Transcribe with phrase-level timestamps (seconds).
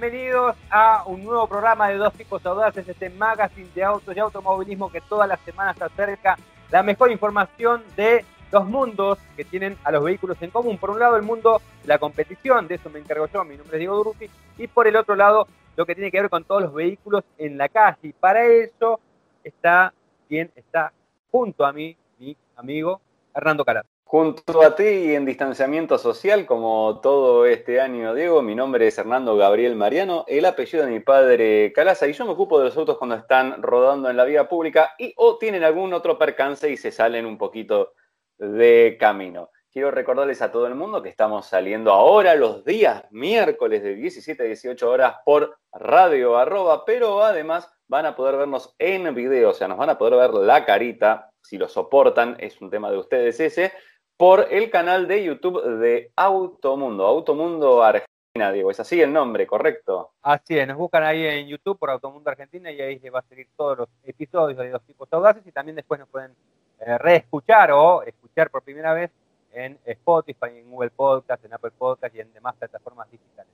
[0.00, 4.90] Bienvenidos a un nuevo programa de Dos Tipos Audaces, este magazine de autos y automovilismo
[4.90, 6.38] que todas las semanas acerca
[6.70, 10.78] la mejor información de dos mundos que tienen a los vehículos en común.
[10.78, 13.78] Por un lado, el mundo la competición, de eso me encargo yo, mi nombre es
[13.80, 16.72] Diego Durruti, y por el otro lado, lo que tiene que ver con todos los
[16.72, 17.98] vehículos en la calle.
[18.04, 19.00] Y para eso
[19.44, 19.92] está
[20.26, 20.94] quien está
[21.30, 23.02] junto a mí, mi amigo
[23.34, 23.84] Hernando Calar.
[24.10, 28.98] Junto a ti y en distanciamiento social, como todo este año, Diego, mi nombre es
[28.98, 32.76] Hernando Gabriel Mariano, el apellido de mi padre Calaza, y yo me ocupo de los
[32.76, 36.76] autos cuando están rodando en la vía pública y o tienen algún otro percance y
[36.76, 37.92] se salen un poquito
[38.36, 39.50] de camino.
[39.70, 44.42] Quiero recordarles a todo el mundo que estamos saliendo ahora los días miércoles de 17
[44.42, 49.54] a 18 horas por radio arroba, pero además van a poder vernos en video, o
[49.54, 52.98] sea, nos van a poder ver la carita, si lo soportan, es un tema de
[52.98, 53.72] ustedes ese,
[54.20, 58.70] por el canal de YouTube de Automundo, Automundo Argentina, Diego.
[58.70, 60.10] Es así el nombre, ¿correcto?
[60.20, 63.22] Así es, nos buscan ahí en YouTube por Automundo Argentina y ahí les va a
[63.22, 66.32] seguir todos los episodios de los tipos audaces y también después nos pueden
[66.80, 69.10] eh, reescuchar o escuchar por primera vez
[69.54, 73.50] en Spotify, en Google Podcast, en Apple Podcast y en demás plataformas digitales.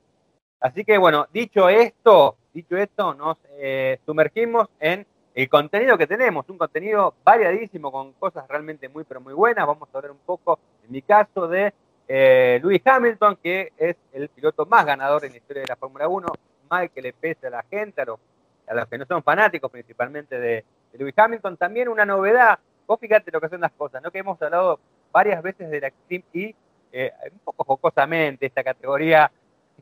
[0.59, 5.07] Así que bueno, dicho esto, dicho esto, nos eh, sumergimos en
[5.37, 9.67] el contenido que tenemos, un contenido variadísimo con cosas realmente muy, pero muy buenas.
[9.67, 11.71] Vamos a ver un poco, en mi caso, de
[12.07, 16.07] eh, Lewis Hamilton, que es el piloto más ganador en la historia de la Fórmula
[16.07, 16.27] 1,
[16.67, 18.19] mal que le pese a la gente, a los,
[18.65, 21.55] a los que no son fanáticos principalmente de, de Lewis Hamilton.
[21.55, 24.09] También una novedad, vos fíjate lo que son las cosas, ¿no?
[24.09, 24.79] Que hemos hablado
[25.11, 26.55] varias veces de la Extreme y
[26.91, 29.31] eh, un poco jocosamente esta categoría,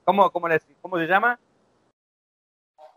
[0.03, 0.49] ¿cómo, cómo,
[0.81, 1.39] cómo se llama?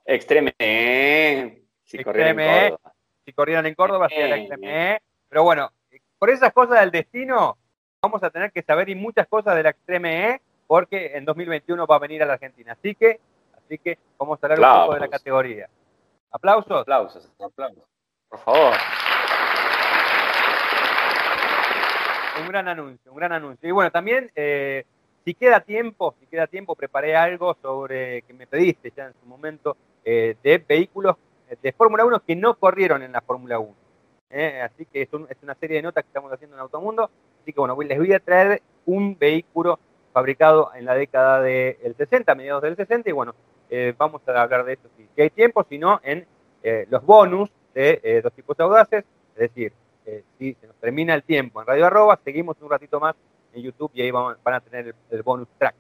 [0.05, 1.68] Extreme.
[1.89, 2.93] Si corrieran en Córdoba.
[3.25, 5.03] Si corrieran en Córdoba, sería la Extreme E.
[5.29, 5.71] Pero bueno,
[6.19, 7.57] por esas cosas del destino,
[8.03, 11.87] vamos a tener que saber y muchas cosas de la Extreme E, porque en 2021
[11.87, 12.73] va a venir a la Argentina.
[12.73, 13.21] Así que,
[13.57, 15.69] así que vamos a hablar un poco de la categoría.
[16.31, 16.83] ¿Aplausos?
[16.83, 17.85] Aplausos, aplausos.
[18.29, 18.75] Por favor.
[22.43, 23.67] Un gran anuncio, un gran anuncio.
[23.67, 24.85] Y bueno, también, eh,
[25.25, 29.27] si queda tiempo, si queda tiempo, preparé algo sobre que me pediste ya en su
[29.27, 31.17] momento eh, de vehículos
[31.61, 33.75] de Fórmula 1 que no corrieron en la Fórmula 1.
[34.31, 34.61] ¿eh?
[34.61, 37.11] Así que es, una serie de notas que estamos haciendo en Automundo.
[37.43, 39.79] Así que bueno, les voy a traer un vehículo
[40.13, 43.35] fabricado en la década del 60, mediados del 60, y bueno,
[43.71, 46.27] eh, vamos a hablar de esto si, hay tiempo, si no, en
[46.63, 49.05] eh, los bonus de dos tipos audaces,
[49.35, 49.73] es decir,
[50.37, 53.15] si se nos termina el tiempo en Radio Arroba, seguimos un ratito más
[53.53, 55.77] en YouTube y ahí van, a tener el bonus track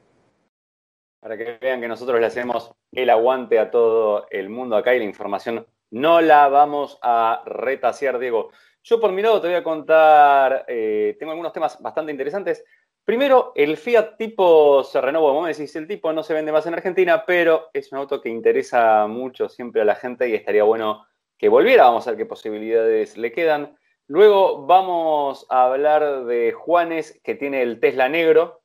[1.20, 4.98] para que vean que nosotros le hacemos el aguante a todo el mundo acá y
[4.98, 8.50] la información no la vamos a retasear, Diego.
[8.82, 12.64] Yo por mi lado te voy a contar, eh, tengo algunos temas bastante interesantes.
[13.04, 15.32] Primero, el Fiat Tipo se renovó.
[15.32, 18.20] Vos me decís, el Tipo no se vende más en Argentina, pero es un auto
[18.20, 21.06] que interesa mucho siempre a la gente y estaría bueno
[21.38, 21.84] que volviera.
[21.84, 23.78] Vamos a ver qué posibilidades le quedan.
[24.08, 28.57] Luego vamos a hablar de Juanes, que tiene el Tesla negro,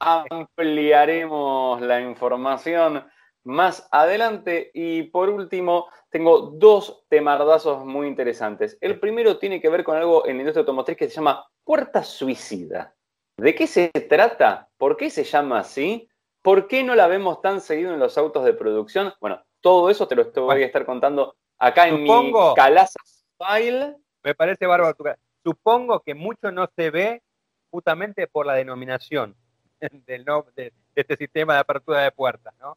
[0.00, 3.04] Ampliaremos la información
[3.44, 4.70] más adelante.
[4.74, 8.78] Y por último, tengo dos temardazos muy interesantes.
[8.80, 12.02] El primero tiene que ver con algo en la industria automotriz que se llama puerta
[12.02, 12.94] suicida.
[13.36, 14.68] ¿De qué se trata?
[14.76, 16.08] ¿Por qué se llama así?
[16.42, 19.12] ¿Por qué no la vemos tan seguido en los autos de producción?
[19.20, 22.98] Bueno, todo eso te lo voy a estar contando acá en mi Calaza
[23.38, 23.96] File.
[24.22, 24.96] Me parece bárbaro.
[25.42, 27.22] Supongo que mucho no se ve
[27.70, 29.36] justamente por la denominación.
[30.06, 30.24] del,
[30.54, 32.76] de, este sistema de apertura de puertas, ¿no?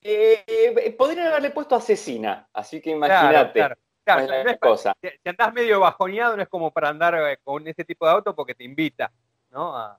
[0.00, 3.76] Eh, podrían haberle puesto asesina, así que imagínate.
[4.04, 4.94] Claro, cosa.
[5.02, 8.34] Si, andás medio bajoneado, no es como para andar eh, con ese tipo de auto
[8.34, 9.12] porque te invita,
[9.50, 9.98] ¿no?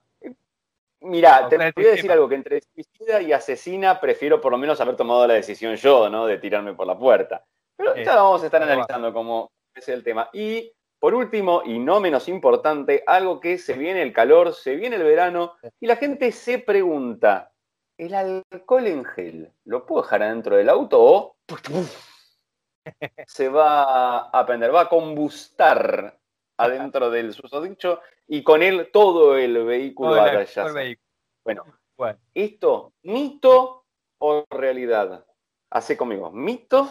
[1.02, 4.82] Mira, te voy a decir algo, que entre suicida y asesina prefiero por lo menos
[4.82, 6.26] haber tomado la decisión yo, ¿no?
[6.26, 7.46] De tirarme por la puerta.
[7.76, 10.30] Pero ya vamos a estar analizando cómo es el tema.
[10.34, 14.98] Y por último, y no menos importante, algo que se viene el calor, se viene
[14.98, 17.54] el verano, y la gente se pregunta,
[17.98, 21.38] ¿el alcohol en gel lo puedo dejar adentro del auto o
[23.28, 26.20] se va a prender, va a combustar
[26.58, 30.46] adentro del susodicho y con él todo el vehículo va a
[31.44, 31.64] Bueno,
[31.98, 33.86] bueno, esto, mito
[34.20, 35.26] o realidad.
[35.72, 36.90] Hace conmigo, mito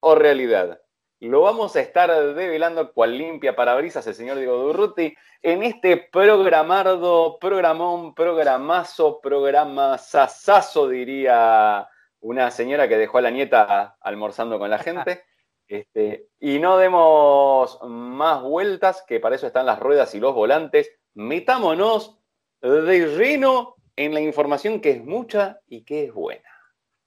[0.00, 0.80] o realidad.
[1.28, 7.38] Lo vamos a estar develando cual limpia parabrisas el señor Diego Durruti en este programardo,
[7.38, 11.88] programón, programazo, programazazazo, diría
[12.20, 15.24] una señora que dejó a la nieta almorzando con la gente.
[15.66, 20.90] Este, y no demos más vueltas, que para eso están las ruedas y los volantes.
[21.14, 22.18] Metámonos
[22.60, 26.50] de lleno en la información que es mucha y que es buena.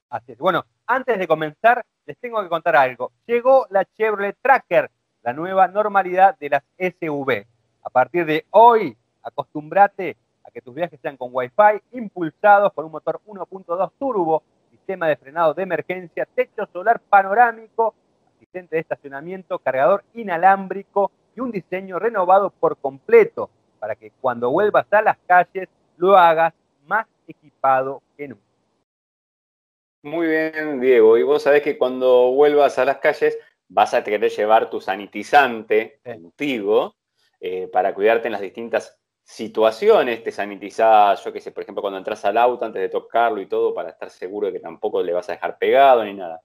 [0.10, 0.40] Así es.
[0.40, 3.12] Bueno, antes de comenzar, les tengo que contar algo.
[3.25, 4.89] Llegó la Chevrolet Tracker,
[5.21, 7.45] la nueva normalidad de las SUV.
[7.83, 12.94] A partir de hoy, acostúmbrate a que tus viajes sean con Wi-Fi, impulsados por un
[12.94, 17.94] motor 1.2 turbo, sistema de frenado de emergencia, techo solar panorámico,
[18.36, 23.50] asistente de estacionamiento, cargador inalámbrico y un diseño renovado por completo
[23.80, 25.68] para que cuando vuelvas a las calles
[25.98, 26.54] lo hagas
[26.86, 28.47] más equipado que nunca.
[30.07, 31.18] Muy bien, Diego.
[31.18, 33.38] Y vos sabés que cuando vuelvas a las calles
[33.68, 36.95] vas a querer llevar tu sanitizante contigo
[37.42, 40.24] eh, para cuidarte en las distintas situaciones.
[40.24, 43.48] Te sanitizás, yo qué sé, por ejemplo, cuando entras al auto antes de tocarlo y
[43.48, 46.42] todo, para estar seguro de que tampoco le vas a dejar pegado ni nada.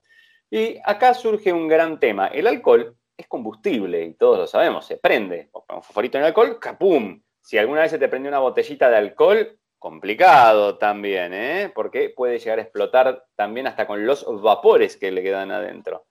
[0.51, 2.27] Y acá surge un gran tema.
[2.27, 5.51] El alcohol es combustible y todos lo sabemos, se prende.
[5.53, 7.23] O un favorito en alcohol, ¡capum!
[7.41, 11.73] Si alguna vez se te prende una botellita de alcohol, complicado también, ¿eh?
[11.75, 16.07] porque puede llegar a explotar también hasta con los vapores que le quedan adentro.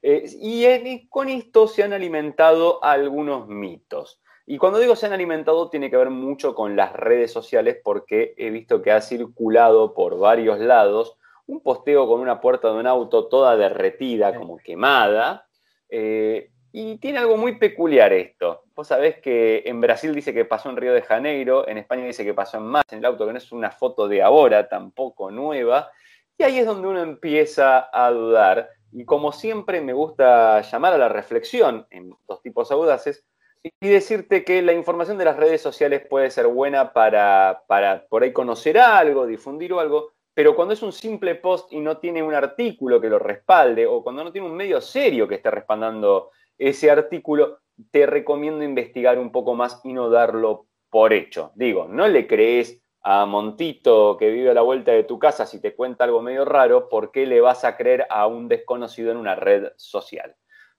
[0.00, 4.22] Eh, y con esto se han alimentado algunos mitos.
[4.46, 8.32] Y cuando digo se han alimentado, tiene que ver mucho con las redes sociales, porque
[8.38, 12.86] he visto que ha circulado por varios lados un posteo con una puerta de un
[12.86, 15.48] auto toda derretida, como quemada,
[15.88, 18.64] eh, y tiene algo muy peculiar esto.
[18.74, 22.22] Vos sabés que en Brasil dice que pasó en Río de Janeiro, en España dice
[22.22, 25.30] que pasó en más en el auto, que no es una foto de ahora, tampoco
[25.30, 25.90] nueva.
[26.36, 28.68] Y ahí es donde uno empieza a dudar.
[28.92, 33.24] Y como siempre me gusta llamar a la reflexión en dos tipos audaces
[33.62, 38.22] y decirte que la información de las redes sociales puede ser buena para, para por
[38.22, 42.34] ahí conocer algo, difundir algo, pero cuando es un simple post y no tiene un
[42.34, 46.90] artículo que lo respalde o cuando no tiene un medio serio que esté respaldando ese
[46.90, 47.60] artículo,
[47.90, 51.52] te recomiendo investigar un poco más y no darlo por hecho.
[51.54, 55.60] Digo, no le crees a Montito que vive a la vuelta de tu casa si
[55.60, 59.16] te cuenta algo medio raro, ¿por qué le vas a creer a un desconocido en
[59.16, 60.34] una red social?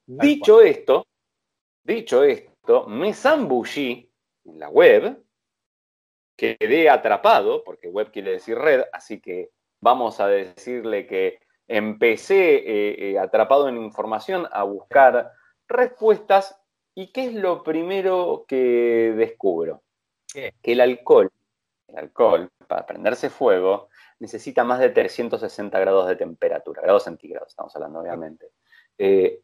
[0.05, 1.05] Dicho esto,
[1.83, 4.11] dicho esto, me zambullí
[4.45, 5.23] en la web,
[6.35, 13.11] quedé atrapado, porque web quiere decir red, así que vamos a decirle que empecé eh,
[13.11, 15.31] eh, atrapado en información a buscar
[15.67, 16.59] respuestas.
[16.95, 19.83] ¿Y qué es lo primero que descubro?
[20.33, 21.31] Que el alcohol,
[21.87, 27.75] el alcohol, para prenderse fuego, necesita más de 360 grados de temperatura, grados centígrados, estamos
[27.75, 28.51] hablando obviamente.
[28.97, 29.41] Eh,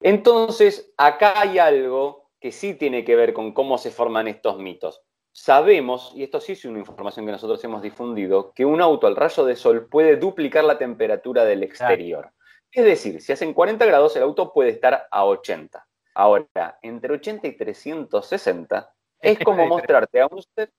[0.00, 5.02] entonces, acá hay algo que sí tiene que ver con cómo se forman estos mitos.
[5.32, 9.14] Sabemos, y esto sí es una información que nosotros hemos difundido, que un auto al
[9.14, 12.32] rayo de sol puede duplicar la temperatura del exterior.
[12.72, 15.86] Es decir, si hacen 40 grados, el auto puede estar a 80.
[16.14, 20.72] Ahora, entre 80 y 360 es como mostrarte a un ser,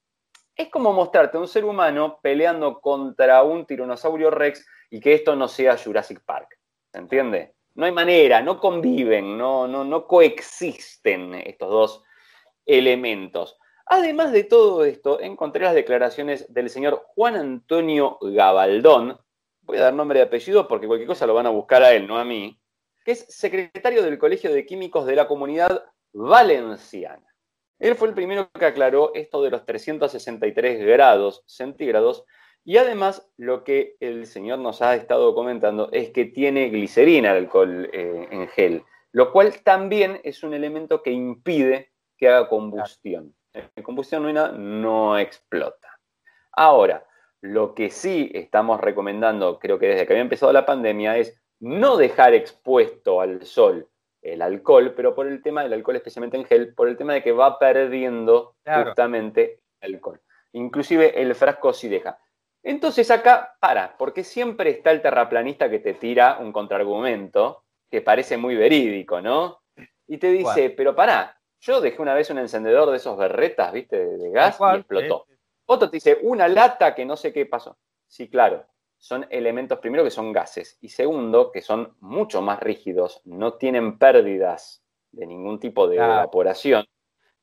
[0.55, 5.35] es como mostrarte a un ser humano peleando contra un tiranosaurio rex y que esto
[5.35, 6.57] no sea Jurassic Park.
[6.91, 7.55] ¿Se entiende?
[7.75, 12.03] No hay manera, no conviven, no, no, no coexisten estos dos
[12.65, 13.57] elementos.
[13.85, 19.19] Además de todo esto, encontré las declaraciones del señor Juan Antonio Gabaldón,
[19.61, 22.07] voy a dar nombre y apellido porque cualquier cosa lo van a buscar a él,
[22.07, 22.59] no a mí,
[23.03, 27.27] que es secretario del Colegio de Químicos de la Comunidad Valenciana.
[27.79, 32.25] Él fue el primero que aclaró esto de los 363 grados centígrados
[32.63, 37.45] y además lo que el señor nos ha estado comentando es que tiene glicerina el
[37.45, 43.33] alcohol eh, en gel, lo cual también es un elemento que impide que haga combustión.
[43.53, 45.99] En combustión no, no explota.
[46.51, 47.03] Ahora,
[47.41, 51.97] lo que sí estamos recomendando, creo que desde que había empezado la pandemia, es no
[51.97, 53.87] dejar expuesto al sol
[54.21, 57.23] el alcohol, pero por el tema del alcohol, especialmente en gel, por el tema de
[57.23, 60.21] que va perdiendo justamente el alcohol.
[60.53, 62.19] Inclusive el frasco sí deja.
[62.63, 68.37] Entonces acá, para, porque siempre está el terraplanista que te tira un contraargumento que parece
[68.37, 69.61] muy verídico, ¿no?
[70.07, 74.05] Y te dice, pero pará, yo dejé una vez un encendedor de esos berretas, ¿viste?
[74.17, 75.25] De, gas y explotó.
[75.65, 77.77] Otro te dice, una lata que no sé qué pasó.
[78.07, 78.65] Sí, claro,
[78.97, 83.97] son elementos, primero, que son gases, y segundo, que son mucho más rígidos, no tienen
[83.97, 86.85] pérdidas de ningún tipo de evaporación.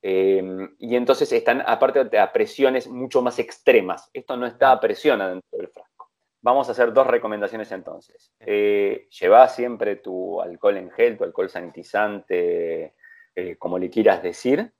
[0.01, 4.09] Em, y entonces están, aparte, a presiones mucho más extremas.
[4.13, 6.11] Esto no está a presión adentro del frasco.
[6.41, 8.33] Vamos a hacer dos recomendaciones entonces.
[8.39, 12.95] Eh, lleva siempre tu alcohol en gel, tu alcohol sanitizante,
[13.35, 14.73] eh, como le quieras decir.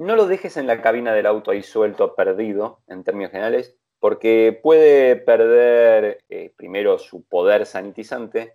[0.00, 4.58] No lo dejes en la cabina del auto ahí suelto, perdido, en términos generales, porque
[4.62, 8.54] puede perder, eh, primero, su poder sanitizante,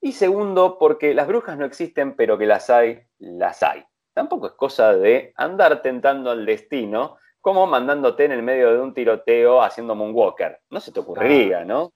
[0.00, 3.84] y segundo, porque las brujas no existen, pero que las hay, las hay.
[4.14, 8.94] Tampoco es cosa de andar tentando al destino, como mandándote en el medio de un
[8.94, 10.60] tiroteo haciendo moonwalker.
[10.70, 11.92] No se te ocurriría, ¿no?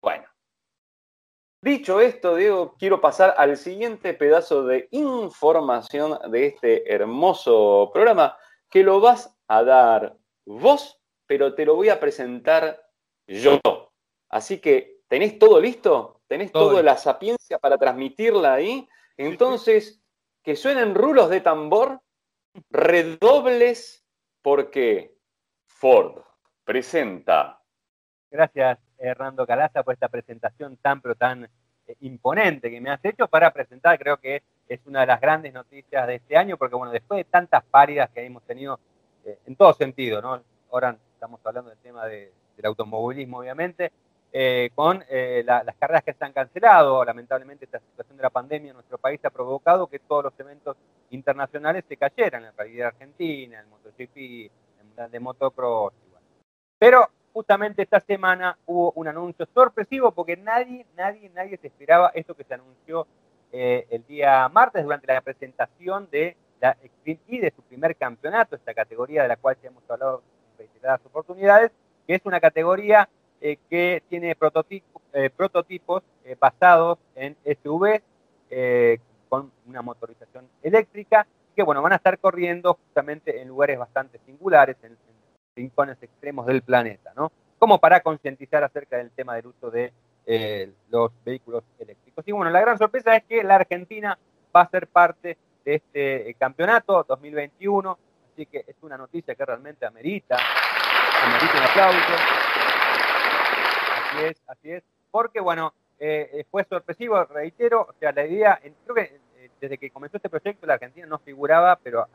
[0.00, 0.24] Bueno,
[1.62, 8.36] dicho esto, Diego, quiero pasar al siguiente pedazo de información de este hermoso programa
[8.68, 12.82] que lo vas a dar vos, pero te lo voy a presentar
[13.26, 13.60] yo.
[14.28, 16.20] Así que, ¿tenés todo listo?
[16.26, 18.88] ¿Tenés toda la sapiencia para transmitirla ahí?
[19.16, 20.02] Entonces,
[20.42, 22.00] que suenen rulos de tambor,
[22.70, 24.06] redobles,
[24.42, 25.16] porque
[25.66, 26.22] Ford
[26.64, 27.61] presenta.
[28.32, 33.28] Gracias, Hernando Calaza, por esta presentación tan, pero tan eh, imponente que me has hecho
[33.28, 36.90] para presentar, creo que es una de las grandes noticias de este año, porque bueno,
[36.90, 38.80] después de tantas páridas que hemos tenido
[39.26, 40.42] eh, en todo sentido, ¿no?
[40.70, 42.30] Ahora estamos hablando del tema del
[42.64, 43.92] automovilismo, obviamente,
[44.32, 45.04] eh, con
[45.44, 47.04] las carreras que se han cancelado.
[47.04, 50.78] Lamentablemente, esta situación de la pandemia en nuestro país ha provocado que todos los eventos
[51.10, 55.92] internacionales se cayeran, la realidad argentina, el MotoGP, el de Motocross.
[56.78, 62.34] Pero justamente esta semana hubo un anuncio sorpresivo porque nadie, nadie, nadie se esperaba esto
[62.34, 63.06] que se anunció
[63.52, 68.56] eh, el día martes durante la presentación de la Extreme E de su primer campeonato,
[68.56, 70.22] esta categoría de la cual ya hemos hablado
[70.52, 71.72] en reiteradas oportunidades,
[72.06, 73.08] que es una categoría
[73.40, 76.02] eh, que tiene eh, prototipos
[76.38, 78.00] basados en SUVs
[79.28, 84.76] con una motorización eléctrica, que bueno, van a estar corriendo justamente en lugares bastante singulares,
[84.82, 84.96] en,
[85.54, 87.32] rincones extremos del planeta, ¿no?
[87.58, 89.92] Como para concientizar acerca del tema del uso de
[90.26, 92.26] eh, los vehículos eléctricos.
[92.26, 94.18] Y bueno, la gran sorpresa es que la Argentina
[94.54, 97.98] va a ser parte de este eh, campeonato 2021,
[98.32, 100.36] así que es una noticia que realmente amerita,
[101.24, 102.14] amerita un aplauso.
[103.96, 108.94] Así es, así es, porque bueno, eh, fue sorpresivo, reitero, o sea, la idea, creo
[108.94, 109.20] que
[109.60, 112.08] desde que comenzó este proyecto la Argentina no figuraba, pero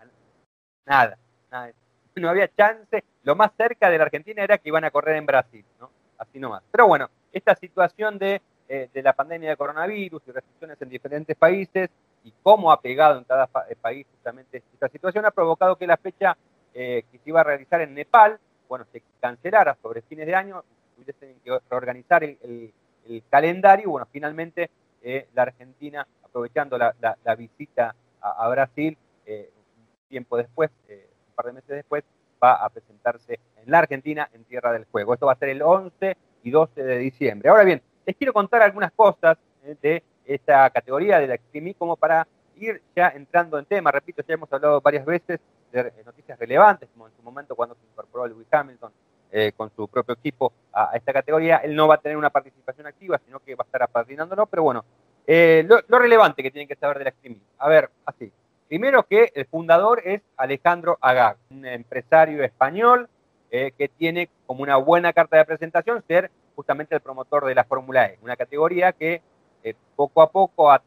[0.86, 1.18] nada,
[1.50, 1.72] nada
[2.20, 3.04] no había chance.
[3.24, 5.90] Lo más cerca de la Argentina era que iban a correr en Brasil, ¿no?
[6.18, 6.64] Así nomás.
[6.72, 11.90] Pero bueno, esta situación de, eh, la pandemia de coronavirus y restricciones en diferentes países
[12.24, 15.98] y cómo ha pegado en cada eh, país justamente esta situación ha provocado que la
[15.98, 16.36] fecha
[16.74, 20.64] eh, que se iba a realizar en Nepal, bueno, se cancelara sobre fines de año,
[20.96, 22.74] tuviesen que reorganizar el,
[23.30, 24.70] calendario y bueno, finalmente
[25.34, 28.98] la Argentina, aprovechando la, visita a, a Brasil,
[30.10, 30.70] tiempo después,
[31.38, 32.04] par de meses después,
[32.44, 35.14] va a presentarse en la Argentina en Tierra del Juego.
[35.14, 37.50] Esto va a ser el 11 y 12 de diciembre.
[37.50, 41.96] Ahora bien, les quiero contar algunas cosas eh, de esta categoría de la Extreme como
[41.96, 43.92] para ir ya entrando en tema.
[43.92, 45.40] Repito, ya hemos hablado varias veces
[45.72, 48.92] de eh, noticias relevantes, como en su momento cuando se incorporó Lewis Hamilton
[49.32, 51.58] eh, con su propio equipo a, esta categoría.
[51.58, 54.64] Él no va a tener una participación activa, sino que va a estar apadrinándolo, pero
[54.64, 54.84] bueno,
[55.28, 57.40] lo, lo, relevante que tienen que saber de la Extreme.
[57.60, 58.32] A ver, así.
[58.68, 63.08] Primero que el fundador es Alejandro Agag, un empresario español
[63.50, 67.64] eh, que tiene como una buena carta de presentación ser justamente el promotor de la
[67.64, 69.22] Fórmula E, una categoría que
[69.64, 70.84] eh, poco a poco, ha,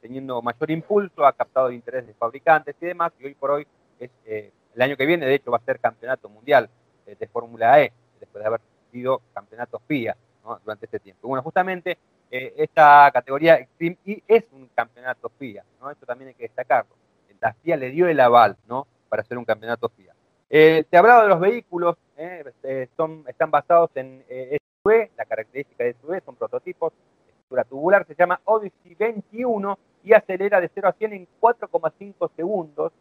[0.00, 3.66] teniendo mayor impulso, ha captado el interés de fabricantes y demás, y hoy por hoy
[4.00, 6.68] es, eh, el año que viene, de hecho, va a ser campeonato mundial
[7.06, 8.60] de Fórmula E, después de haber
[8.90, 10.16] sido campeonato FIA
[10.64, 11.28] durante este tiempo.
[11.28, 11.98] Bueno, justamente
[12.30, 15.90] esta categoría Extreme E es un campeonato FIA, ¿no?
[15.90, 16.99] esto también hay que destacarlo
[17.40, 18.86] la FIA le dio el aval, ¿no?
[19.08, 20.14] Para hacer un campeonato FIA.
[20.48, 22.44] Eh, te hablaba de los vehículos, ¿eh?
[22.46, 26.92] Este, son, están basados en eh, SUV, la característica de SUV son prototipos,
[27.28, 32.92] estructura tubular, se llama Odyssey 21 y acelera de 0 a 100 en 4,5 segundos.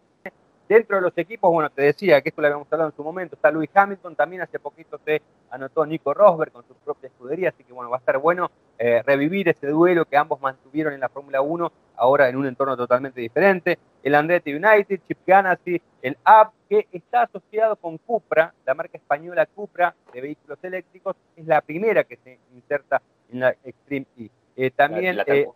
[0.70, 3.36] Dentro de los equipos, bueno, te decía que esto lo habíamos hablado en su momento,
[3.36, 7.64] está Lewis Hamilton, también hace poquito se anotó Nico Rosberg con su propia escudería, así
[7.64, 11.10] que bueno, va a estar bueno eh, revivir ese duelo que ambos mantuvieron en la
[11.10, 13.80] Fórmula 1, ahora en un entorno totalmente diferente.
[14.04, 19.48] El Andretti United, Chip Ganassi, el App, que está asociado con Cupra, la marca española
[19.48, 24.30] Cupra de vehículos eléctricos, es la primera que se inserta en la Extreme E.
[24.56, 25.48] Eh, también, la, eh,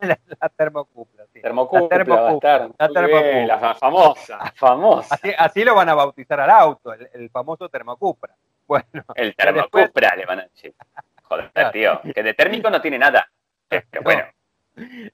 [0.40, 1.42] La, termocupla, sí.
[1.42, 2.70] Termocupla, la termocupla.
[2.78, 3.46] La, termocupla.
[3.46, 5.18] la famosa, famosa.
[5.38, 8.34] Así, lo van a bautizar al auto, el, famoso termocupra.
[8.70, 10.72] Bueno, el termocupra le van a decir.
[11.24, 13.28] Joder, tío, que de térmico no tiene nada.
[13.68, 14.22] Pero bueno.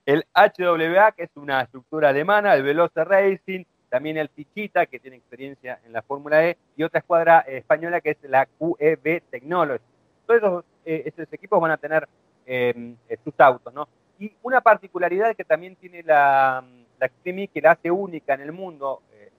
[0.05, 5.17] El HWA, que es una estructura alemana, el Veloce Racing, también el Fichita, que tiene
[5.17, 9.83] experiencia en la Fórmula E, y otra escuadra eh, española que es la QEB Technology.
[10.27, 12.07] Todos esos, eh, esos equipos van a tener
[12.45, 13.89] eh, sus autos, ¿no?
[14.19, 16.65] Y una particularidad que también tiene la,
[16.99, 19.31] la Extreme que la hace única en el mundo, eh,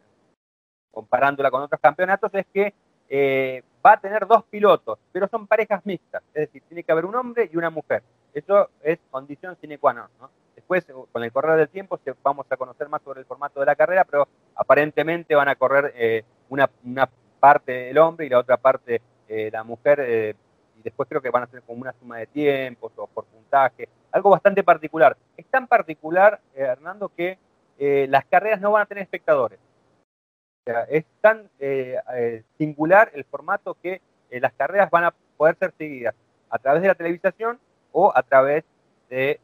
[0.91, 2.73] comparándola con otros campeonatos, es que
[3.09, 7.05] eh, va a tener dos pilotos, pero son parejas mixtas, es decir, tiene que haber
[7.05, 8.03] un hombre y una mujer.
[8.33, 10.09] Eso es condición sine qua non.
[10.19, 10.29] ¿no?
[10.55, 13.75] Después, con el correr del tiempo, vamos a conocer más sobre el formato de la
[13.75, 18.57] carrera, pero aparentemente van a correr eh, una, una, parte el hombre y la otra
[18.57, 20.35] parte la mujer
[20.75, 23.87] y después creo que van a ser como una suma de tiempos o por puntaje,
[24.11, 25.17] algo bastante particular.
[25.35, 27.37] Es tan particular, eh, Hernando, que
[27.77, 29.59] eh, las carreras no van a tener espectadores.
[29.59, 35.73] O sea, es tan eh, singular el formato que las carreras van a poder ser
[35.77, 36.13] seguidas
[36.49, 37.59] a través de la televisación
[37.93, 38.65] o a través
[39.09, 39.39] de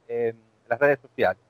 [0.67, 1.41] las redes sociales.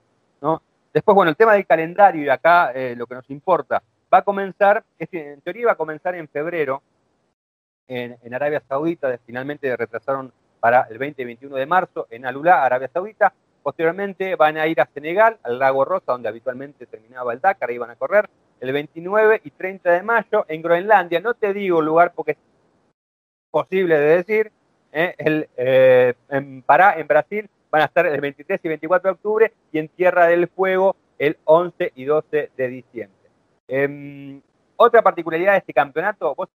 [0.92, 4.84] Después, bueno, el tema del calendario y acá lo que nos importa, va a comenzar,
[5.00, 6.80] en teoría va a comenzar en febrero,
[7.88, 10.32] en, Arabia Saudita, finalmente retrasaron
[10.64, 13.34] para el 20 y 21 de marzo en Alulá, Arabia Saudita.
[13.62, 17.90] Posteriormente van a ir a Senegal, al Lago Rosa, donde habitualmente terminaba el Dakar, iban
[17.90, 18.30] a correr
[18.60, 21.20] el 29 y 30 de mayo en Groenlandia.
[21.20, 22.38] No te digo lugar porque es
[23.50, 24.52] posible de decir.
[24.90, 25.44] ¿eh?
[25.58, 29.78] Eh, en Pará, en Brasil, van a estar el 23 y 24 de octubre y
[29.78, 33.28] en Tierra del Fuego el 11 y 12 de diciembre.
[33.68, 34.40] Em,
[34.76, 36.48] otra particularidad de este campeonato, vos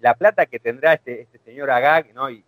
[0.00, 2.30] la plata que tendrá este, este señor Agag, ¿no?
[2.30, 2.44] Y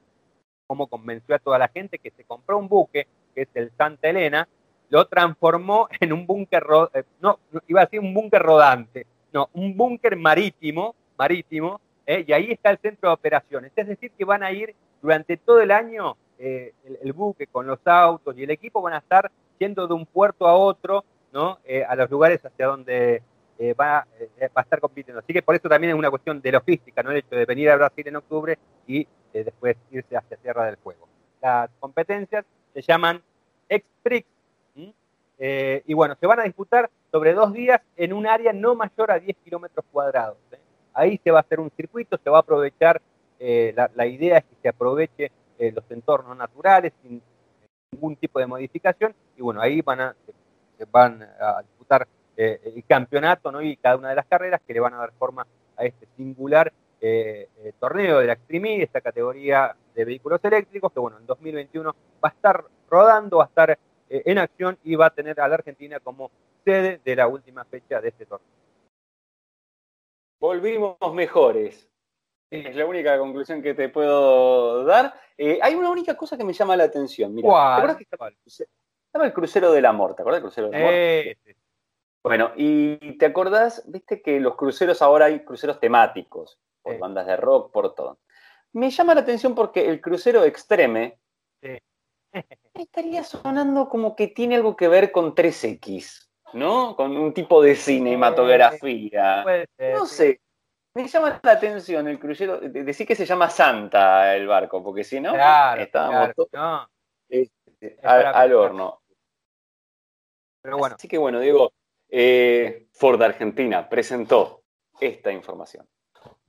[0.66, 4.08] cómo convenció a toda la gente que se compró un buque, que es el Santa
[4.08, 4.48] Elena,
[4.90, 9.76] lo transformó en un búnker, eh, no, iba a decir un búnker rodante, no, un
[9.76, 12.24] búnker marítimo, marítimo, ¿eh?
[12.26, 13.72] y ahí está el centro de operaciones.
[13.74, 17.78] Es decir, que van a ir durante todo el año eh, el, buque con los
[17.86, 21.58] autos y el equipo van a estar yendo de un puerto a otro, ¿no?
[21.88, 23.22] a los lugares hacia donde
[23.56, 25.20] eh, va, eh, va, a estar compitiendo.
[25.20, 27.12] Así que por eso también es una cuestión de logística, ¿no?
[27.12, 30.76] El hecho de venir a Brasil en octubre y eh, después irse hacia Tierra del
[30.76, 31.08] Fuego.
[31.40, 33.22] Las competencias se llaman
[33.68, 34.26] X-Prix
[35.86, 39.18] y bueno, se van a disputar sobre dos días en un área no mayor a
[39.18, 40.38] 10 kilómetros cuadrados.
[40.94, 43.02] Ahí se va a hacer un circuito, se va a aprovechar,
[43.38, 47.20] la, idea es que se aproveche los entornos naturales sin
[47.92, 50.16] ningún tipo de modificación y bueno, ahí van a
[51.62, 53.62] disputar eh, el campeonato ¿no?
[53.62, 56.72] y cada una de las carreras que le van a dar forma a este singular
[57.00, 61.94] eh, eh, torneo de la Extreme, esta categoría de vehículos eléctricos, que bueno, en 2021
[62.24, 65.54] va a estar rodando, va a estar en acción y va a tener a la
[65.54, 66.30] Argentina como
[66.64, 68.48] sede de la última fecha de este torneo.
[70.40, 71.88] Volvimos mejores.
[72.50, 75.14] Es la única conclusión que te puedo dar.
[75.38, 77.34] hay una única cosa que me llama la atención.
[77.34, 80.14] Mira, ¿te acuerdas que estaba, el crucero del amor?
[80.14, 81.54] ¿Te acuerdas del crucero del amor?
[82.24, 87.36] Bueno, y te acordás, viste que los cruceros ahora hay cruceros temáticos, por bandas de
[87.36, 88.18] rock, por todo.
[88.72, 91.18] Me llama la atención porque el crucero Extreme
[92.74, 96.96] estaría sonando como que tiene algo que ver con 3X, ¿no?
[96.96, 99.44] Con un tipo de cinematografía.
[99.92, 100.40] no sé.
[100.94, 105.20] Me llama la atención el crucero, decir que se llama Santa el barco, porque si
[105.20, 105.34] no,
[105.76, 106.88] estábamos todos
[107.28, 109.02] este, al, horno.
[110.62, 110.94] Pero bueno.
[110.94, 111.72] Así que bueno, digo,
[112.16, 114.62] eh, Ford Argentina presentó
[115.00, 115.84] esta información.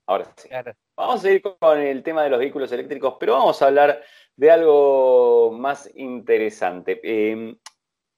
[0.05, 0.47] Ahora sí.
[0.95, 4.03] Vamos a ir con el tema de los vehículos eléctricos, pero vamos a hablar
[4.35, 7.01] de algo más interesante.
[7.03, 7.57] Eh,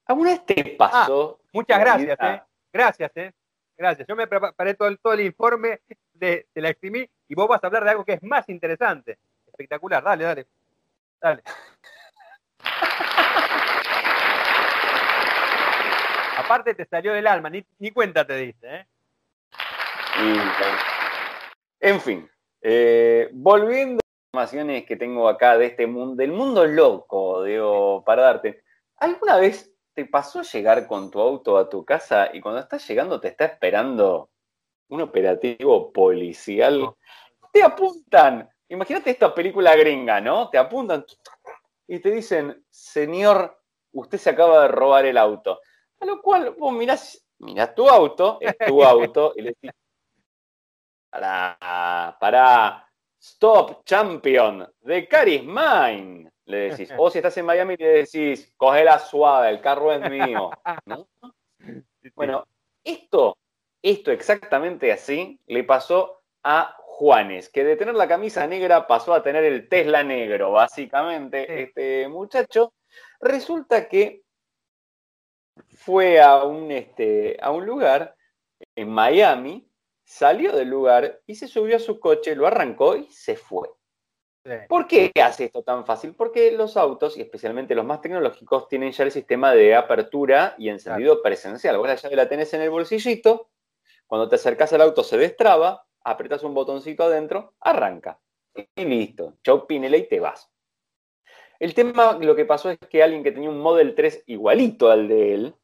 [0.04, 1.40] ¿Alguna vez te pasó?
[1.40, 2.42] Ah, muchas gracias, eh.
[2.70, 3.32] Gracias, eh.
[3.78, 4.06] Gracias.
[4.06, 5.80] Yo me preparé todo el, todo el informe
[6.12, 9.18] de, de la Extreme y vos vas a hablar de algo que es más interesante.
[9.46, 10.04] Espectacular.
[10.04, 10.46] Dale, dale.
[11.18, 11.42] Dale.
[16.38, 18.86] Aparte te salió del alma, ni, cuenta te diste, ¿eh?
[21.80, 22.30] en fin,
[22.62, 28.04] eh, volviendo a las informaciones que tengo acá de este mundo, del mundo loco, digo,
[28.04, 28.62] para darte.
[28.98, 33.20] ¿Alguna vez te pasó llegar con tu auto a tu casa y cuando estás llegando
[33.20, 34.30] te está esperando
[34.90, 36.94] un operativo policial?
[37.52, 38.48] Te apuntan.
[38.68, 40.50] Imagínate esta película gringa, ¿no?
[40.50, 41.04] Te apuntan
[41.88, 45.58] y te dicen, señor, usted se acaba de robar el auto.
[46.00, 47.24] A lo cual vos mirás,
[47.74, 49.70] tu auto, es tu auto, y le decís,
[51.10, 52.88] para, para,
[53.20, 56.90] stop, champion, the car is mine, le decís.
[56.96, 60.50] O si estás en Miami le decís, la suave, el carro es mío.
[62.14, 62.44] Bueno,
[62.82, 63.36] esto,
[63.82, 69.22] esto exactamente así le pasó a Juanes, que de tener la camisa negra pasó a
[69.22, 72.72] tener el Tesla negro, básicamente, este muchacho.
[73.20, 74.22] Resulta que
[75.68, 78.16] fue a un, este, a un lugar
[78.76, 79.70] en Miami,
[80.04, 83.68] salió del lugar y se subió a su coche, lo arrancó y se fue.
[84.68, 86.14] ¿Por qué hace esto tan fácil?
[86.14, 90.70] Porque los autos, y especialmente los más tecnológicos, tienen ya el sistema de apertura y
[90.70, 91.76] encendido presencial.
[91.76, 93.50] Vos la llave la tenés en el bolsillito,
[94.06, 98.20] cuando te acercás al auto se destraba, apretas un botoncito adentro, arranca.
[98.74, 100.50] Y listo, chau pinela y te vas.
[101.60, 105.08] El tema, lo que pasó es que alguien que tenía un Model 3 igualito al
[105.08, 105.54] de él,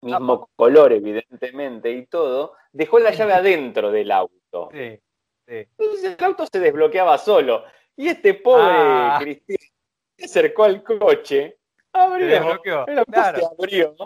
[0.00, 4.68] mismo color evidentemente y todo, dejó la llave adentro del auto.
[4.72, 5.00] Sí,
[5.46, 5.66] sí.
[5.78, 7.64] Entonces el auto se desbloqueaba solo.
[7.96, 9.20] Y este pobre ah.
[10.16, 11.58] Se acercó al coche,
[11.92, 12.60] abrió,
[13.56, 13.96] abrió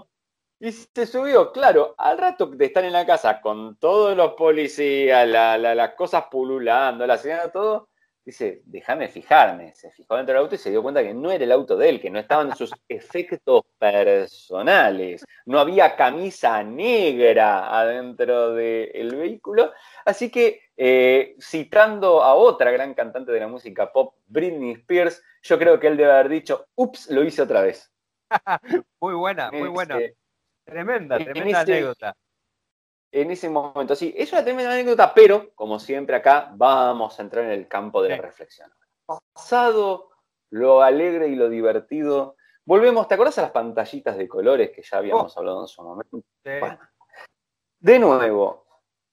[0.59, 1.53] y se subió.
[1.53, 7.07] Claro, al rato de estar en la casa con todos los policías, las cosas pululando,
[7.07, 7.88] la señora, todo,
[8.27, 9.73] dice, déjame fijarme.
[9.75, 11.89] Se fijó dentro del auto y se dio cuenta que no era el auto de
[11.89, 15.25] él, que no estaban sus efectos personales.
[15.47, 19.73] No había camisa negra adentro del vehículo.
[20.05, 25.57] Así que, eh, citando a otra gran cantante de la música pop, Britney Spears, yo
[25.59, 27.93] creo que él debe haber dicho, ups, lo hice otra vez.
[29.01, 29.99] muy buena, muy buena.
[29.99, 30.17] Este,
[30.65, 32.17] tremenda, tremenda anécdota
[33.12, 33.95] en ese momento.
[33.95, 38.03] Sí, es una tremenda anécdota, pero como siempre acá vamos a entrar en el campo
[38.03, 38.71] de la reflexión.
[39.07, 40.11] Pasado
[40.51, 44.99] lo alegre y lo divertido, volvemos, ¿te acuerdas a las pantallitas de colores que ya
[44.99, 45.40] habíamos oh.
[45.40, 46.23] hablado en su momento?
[47.79, 48.66] de nuevo,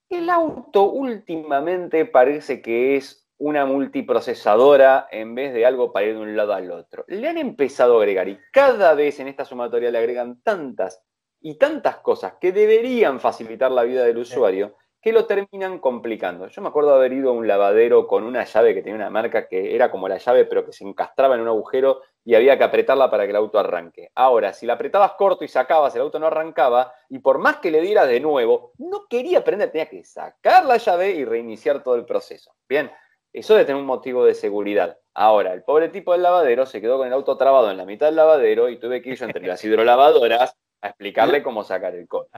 [0.10, 6.21] el auto últimamente parece que es una multiprocesadora en vez de algo para ir de
[6.21, 7.03] un lado al otro.
[7.08, 11.03] Le han empezado a agregar y cada vez en esta sumatoria le agregan tantas
[11.43, 16.47] y tantas cosas que deberían facilitar la vida del usuario que lo terminan complicando.
[16.47, 19.49] Yo me acuerdo haber ido a un lavadero con una llave que tenía una marca
[19.49, 22.63] que era como la llave pero que se encastraba en un agujero y había que
[22.63, 24.10] apretarla para que el auto arranque.
[24.15, 27.71] Ahora, si la apretabas corto y sacabas, el auto no arrancaba y por más que
[27.71, 31.95] le dieras de nuevo, no quería prender, tenía que sacar la llave y reiniciar todo
[31.95, 32.56] el proceso.
[32.69, 32.89] Bien,
[33.34, 34.97] eso de tener un motivo de seguridad.
[35.13, 38.06] Ahora, el pobre tipo del lavadero se quedó con el auto trabado en la mitad
[38.06, 42.08] del lavadero y tuve que ir yo entre las hidrolavadoras a explicarle cómo sacar el
[42.08, 42.30] código.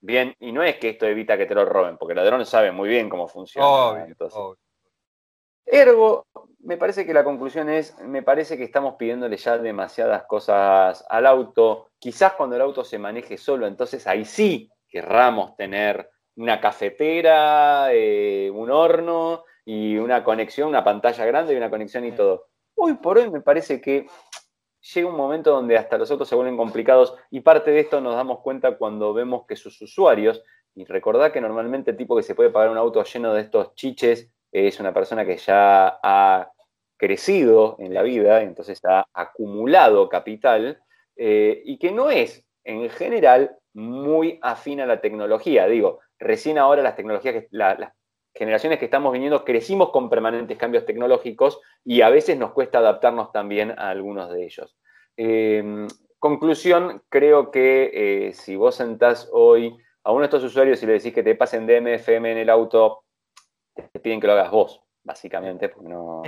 [0.00, 2.72] Bien, y no es que esto evita que te lo roben, porque el ladrón sabe
[2.72, 3.66] muy bien cómo funciona.
[5.64, 6.26] Ergo,
[6.60, 11.26] me parece que la conclusión es, me parece que estamos pidiéndole ya demasiadas cosas al
[11.26, 11.90] auto.
[11.98, 18.50] Quizás cuando el auto se maneje solo, entonces ahí sí querramos tener una cafetera, eh,
[18.52, 22.46] un horno y una conexión, una pantalla grande y una conexión y todo.
[22.74, 24.06] Hoy por hoy me parece que
[24.94, 28.14] llega un momento donde hasta los autos se vuelven complicados y parte de esto nos
[28.14, 30.42] damos cuenta cuando vemos que sus usuarios,
[30.74, 33.74] y recordad que normalmente el tipo que se puede pagar un auto lleno de estos
[33.74, 36.52] chiches es una persona que ya ha
[36.96, 40.80] crecido en la vida, entonces ha acumulado capital
[41.16, 45.66] eh, y que no es en general muy afín a la tecnología.
[45.66, 47.92] Digo, recién ahora las tecnologías, que, las
[48.38, 53.32] generaciones que estamos viniendo crecimos con permanentes cambios tecnológicos y a veces nos cuesta adaptarnos
[53.32, 54.76] también a algunos de ellos.
[55.16, 57.90] Em, conclusión, creo que
[58.28, 61.34] eh, si vos sentás hoy a uno de estos usuarios y le decís que te
[61.34, 63.04] pasen DMFM en el auto,
[63.74, 66.22] te piden que lo hagas vos, básicamente, porque no,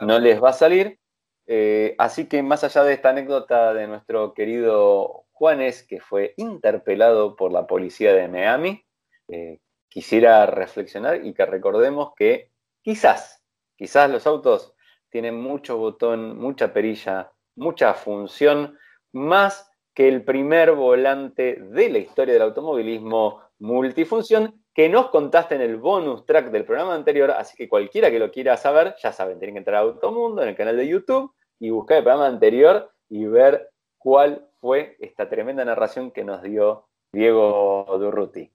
[0.00, 0.98] no les va a salir.
[1.46, 7.34] Eh, así que más allá de esta anécdota de nuestro querido Juanes, que fue interpelado
[7.34, 8.84] por la policía de Miami,
[9.28, 9.58] eh,
[9.90, 12.50] quisiera reflexionar y que recordemos que
[12.80, 13.44] quizás,
[13.76, 14.74] quizás los autos
[15.10, 18.78] tienen mucho botón, mucha perilla, mucha función,
[19.12, 25.60] más que el primer volante de la historia del automovilismo multifunción que nos contaste en
[25.60, 29.38] el bonus track del programa anterior, así que cualquiera que lo quiera saber, ya saben,
[29.38, 32.90] tienen que entrar a Automundo en el canal de YouTube y buscar el programa anterior
[33.08, 38.50] y ver cuál fue esta tremenda narración que nos dio Diego Durruti.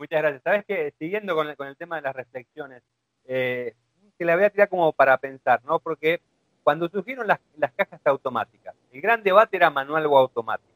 [0.00, 0.42] Muchas gracias.
[0.42, 2.82] Sabes que siguiendo con el, tema de las reflexiones,
[3.26, 3.74] eh,
[4.16, 5.78] que la voy a tirar como para pensar, ¿no?
[5.78, 6.22] Porque
[6.62, 7.38] cuando surgieron las,
[7.76, 10.72] cajas automáticas, el gran debate era manual o automático.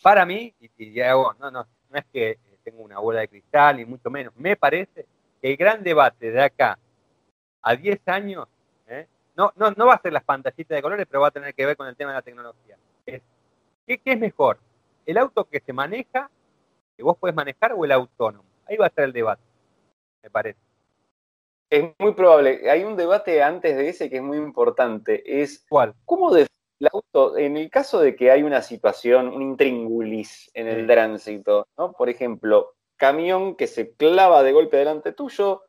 [0.00, 3.84] Para mí, y, no, no, no es que eh, tengo una bola de cristal, ni
[3.84, 5.04] mucho menos, me parece
[5.42, 6.78] que el gran debate de acá
[7.62, 8.46] a 10 años,
[8.86, 9.08] ¿eh?
[9.34, 11.66] no, no, no va a ser las pantallitas de colores, pero va a tener que
[11.66, 12.76] ver con el tema de la tecnología.
[13.04, 13.22] ¿qué,
[13.86, 14.60] ¿Qué es mejor?
[15.04, 16.30] ¿El auto que se maneja
[16.96, 18.44] que vos puedes manejar o el autónomo.
[18.66, 19.42] Ahí va a estar el debate,
[20.22, 20.58] me parece.
[21.70, 22.70] Es muy probable.
[22.70, 25.42] Hay un debate antes de ese que es muy importante.
[25.42, 25.94] Es ¿Cuál?
[26.04, 26.46] ¿Cómo el
[26.92, 31.92] auto, en el caso de que hay una situación, un intríngulis en el tránsito, ¿no?
[31.92, 35.62] Por ejemplo, camión que se clava de golpe delante tuyo,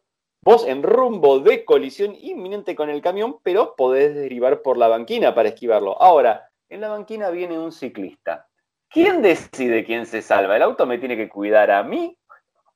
[0.43, 5.33] vos en rumbo de colisión inminente con el camión, pero podés derivar por la banquina
[5.33, 6.01] para esquivarlo.
[6.01, 8.47] Ahora, en la banquina viene un ciclista.
[8.89, 10.55] ¿Quién decide quién se salva?
[10.55, 12.17] ¿El auto me tiene que cuidar a mí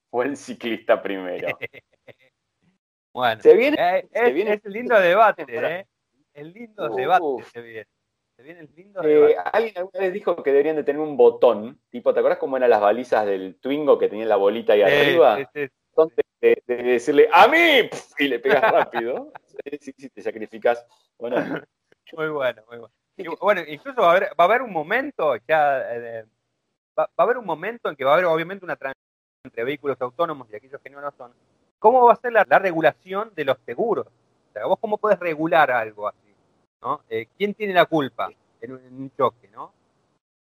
[0.10, 1.48] o el ciclista primero?
[3.13, 5.86] bueno, se viene, eh, es, viene el lindo debate, ¿eh?
[6.34, 7.88] El lindo debate se viene.
[8.36, 9.50] Se viene el lindo eh, debate.
[9.52, 12.69] Alguien alguna vez dijo que deberían de tener un botón, tipo, ¿te acuerdas cómo eran
[12.69, 15.39] las balizas del Twingo que tenía la bolita ahí arriba?
[15.54, 17.89] Entonces, de, decirle ¡A mí!
[18.19, 19.34] y le pegas rápido.
[19.82, 20.86] sí, sí, te sacrificas.
[21.17, 21.38] Bueno.
[22.13, 22.99] Muy bueno, muy bueno
[23.41, 26.25] bueno, incluso va a haber, va a haber un momento, ya, eh,
[26.97, 29.03] va, a haber un momento en que va a haber obviamente una transición
[29.43, 31.34] entre vehículos autónomos y aquellos que no lo son,
[31.79, 34.08] ¿cómo va a ser la, regulación de los seguros?
[34.08, 36.34] O sea, vos cómo puedes regular algo así,
[36.82, 37.01] ¿no?
[37.10, 38.29] Eh, ¿Quién tiene la culpa
[38.62, 39.73] en un, choque, no?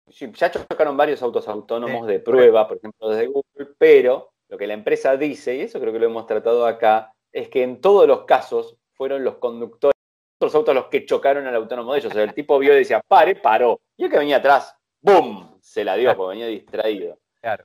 [0.08, 4.68] Sí, ya chocaron varios autos autónomos de prueba, por ejemplo, desde Google, pero lo que
[4.68, 8.06] la empresa dice, y eso creo que lo hemos tratado acá, es que en todos
[8.06, 9.95] los casos fueron los conductores
[10.36, 12.12] otros autos los que chocaron al autónomo de ellos.
[12.12, 13.80] O sea, el tipo vio y decía, pare, paró.
[13.96, 15.58] Y el que venía atrás, ¡boom!
[15.60, 17.18] Se la dio porque venía distraído.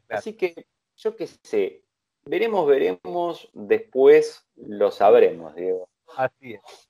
[0.09, 1.83] Así que, yo qué sé,
[2.23, 5.89] veremos, veremos, después lo sabremos, Diego.
[6.15, 6.89] Así es.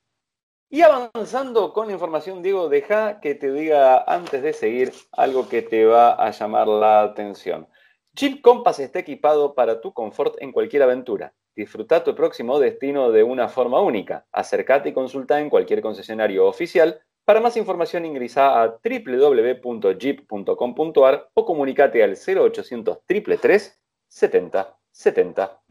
[0.70, 5.62] Y avanzando con la información, Diego, deja que te diga antes de seguir algo que
[5.62, 7.68] te va a llamar la atención.
[8.14, 11.34] Jeep Compass está equipado para tu confort en cualquier aventura.
[11.56, 14.26] Disfruta tu próximo destino de una forma única.
[14.32, 17.02] Acercate y consulta en cualquier concesionario oficial.
[17.26, 19.70] Para más información ingresa a www.jeep.com.ar
[21.34, 25.62] o comunicate al 0800 333 70 70.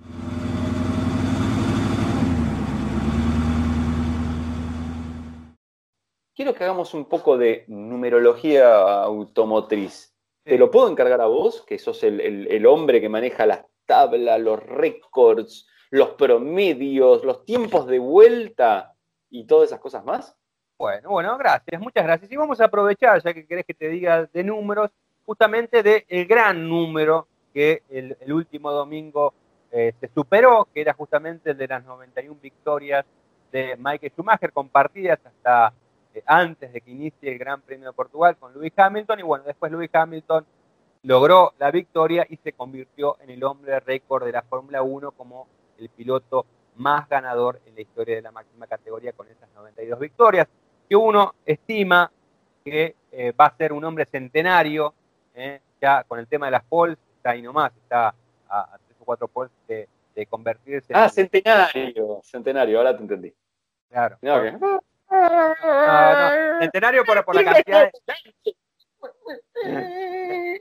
[6.34, 10.14] Quiero que hagamos un poco de numerología automotriz.
[10.42, 14.62] ¿Te lo puedo encargar a vos, que sos el, hombre que maneja las tablas, los
[14.62, 18.94] récords, los promedios, los tiempos de vuelta
[19.28, 20.36] y todas esas cosas más?
[20.78, 22.30] Bueno, bueno, gracias, muchas gracias.
[22.30, 24.92] Y vamos a aprovechar, ya que querés que te diga de números,
[25.26, 29.34] justamente del el gran número que el, último domingo
[29.72, 33.04] eh, se superó, que era justamente el de las 91 victorias
[33.50, 35.72] de Michael Schumacher, compartidas hasta
[36.14, 39.44] eh, antes de que inicie el Gran Premio de Portugal con Lewis Hamilton y bueno,
[39.44, 40.46] después Lewis Hamilton
[41.02, 45.46] logró la victoria y se convirtió en el hombre récord de la Fórmula 1 como
[45.78, 50.48] el piloto más ganador en la historia de la máxima categoría con esas 92 victorias,
[50.88, 52.10] que uno estima
[52.64, 54.94] que eh, va a ser un hombre centenario,
[55.34, 58.14] eh, ya con el tema de las poles, está ahí nomás, está
[58.48, 59.88] a, tres o cuatro poles de,
[60.28, 60.92] convertirse.
[60.94, 63.32] Ah, centenario, centenario, ahora te entendí.
[63.88, 64.18] Claro.
[64.20, 64.80] No,
[66.60, 67.92] Centenario por, por la cantidad de...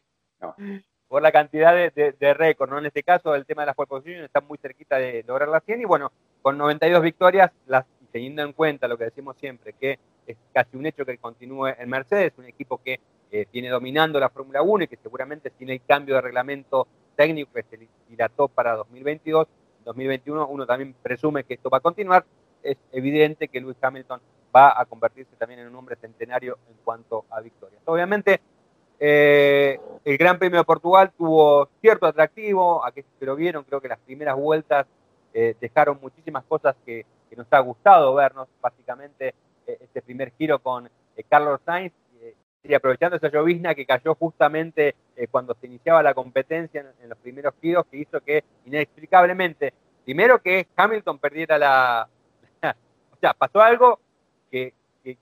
[1.07, 2.77] Por la cantidad de, de, récord, ¿no?
[2.77, 5.63] En este caso, el tema de las pole position está muy cerquita de lograr las
[5.63, 9.97] 100 y bueno, con 92 victorias, las, teniendo en cuenta lo que decimos siempre, que
[10.27, 12.99] es casi un hecho que continúe en Mercedes, un equipo que
[13.31, 17.51] eh, viene dominando la Fórmula 1 y que seguramente tiene el cambio de reglamento técnico
[17.53, 19.47] que se dilató para 2022,
[19.85, 22.25] 2021 uno también presume que esto va a continuar,
[22.63, 24.19] es evidente que Lewis Hamilton
[24.55, 27.81] va a convertirse también en un hombre centenario en cuanto a victorias.
[27.85, 28.41] Obviamente,
[28.99, 33.87] eh, el Gran Premio de Portugal tuvo cierto atractivo, a que lo vieron, creo que
[33.87, 34.85] las primeras vueltas
[35.33, 37.05] eh, dejaron muchísimas cosas que,
[37.37, 39.33] nos ha gustado vernos, básicamente
[39.65, 40.89] eh, este primer giro con
[41.29, 41.93] Carlos Sainz,
[42.61, 44.93] y aprovechando esa llovizna que cayó justamente
[45.31, 50.67] cuando se iniciaba la competencia en, los primeros giros, que hizo que inexplicablemente, primero que
[50.75, 52.09] Hamilton perdiera la...
[53.11, 53.99] o sea, pasó algo
[54.51, 54.73] que,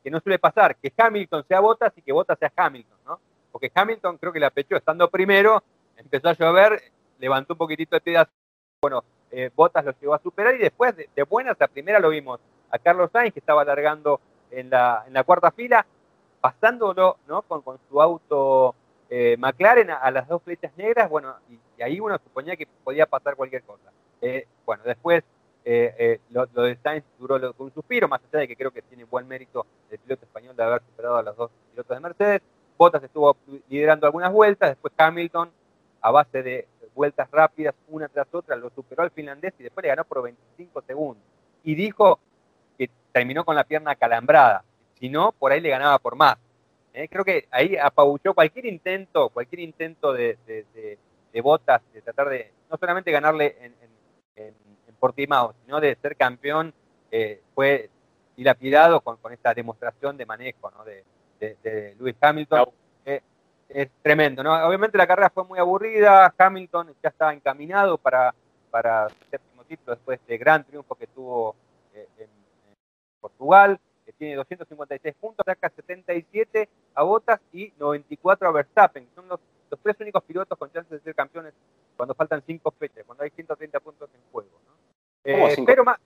[0.05, 2.96] no suele pasar, que Hamilton sea Bottas y que Bottas sea Hamilton.
[3.57, 5.63] Porque Hamilton creo que la pechó estando primero,
[5.95, 6.79] empezó a llover,
[7.17, 8.23] levantó un poquitito de pie,
[8.79, 12.39] bueno, eh, Bottas lo llegó a superar y después de, buenas a primera lo vimos
[12.69, 15.87] a Carlos Sainz que estaba alargando en la, en la cuarta fila,
[16.39, 17.17] pasándolo
[17.47, 18.75] con, su auto
[19.09, 23.35] eh, McLaren a, las dos flechas negras, bueno, y, ahí uno suponía que podía pasar
[23.35, 23.91] cualquier cosa.
[24.21, 25.23] Eh, bueno, después
[26.29, 29.27] lo, de Sainz duró con un suspiro, más allá de que creo que tiene buen
[29.27, 32.41] mérito el piloto español de haber superado a los dos pilotos de Mercedes.
[32.77, 33.35] Bottas estuvo
[33.69, 35.49] liderando algunas vueltas, después Hamilton,
[36.01, 39.89] a base de vueltas rápidas, una tras otra, lo superó al finlandés y después le
[39.89, 41.23] ganó por 25 segundos.
[41.63, 42.19] Y dijo
[42.77, 44.63] que terminó con la pierna calambrada,
[44.99, 46.37] si no, por ahí le ganaba por más.
[46.93, 52.77] Eh, creo que ahí apabulló cualquier intento, cualquier intento de, de, de, tratar de no
[52.77, 53.73] solamente ganarle en
[54.97, 56.73] Portimao, sino de ser campeón,
[57.11, 57.89] eh, fue
[58.35, 60.83] dilapidado con, con esta demostración de manejo ¿no?
[61.39, 62.69] De, Lewis Hamilton.
[63.06, 63.21] Eh,
[63.69, 64.54] es tremendo, ¿no?
[64.65, 68.34] Obviamente la carrera fue muy aburrida, Hamilton ya estaba encaminado para,
[68.71, 71.56] para el séptimo título después de gran triunfo que tuvo
[71.93, 72.30] eh, en,
[73.19, 79.39] Portugal, que tiene 256 puntos, saca 77 a Bottas y 94 a Verstappen, son los,
[79.69, 81.54] los tres únicos pilotos con chances de ser campeones
[81.97, 84.62] cuando faltan cinco fechas, cuando hay 130 puntos en juego.
[84.65, 84.73] ¿no?
[85.23, 86.00] Eh, pero más.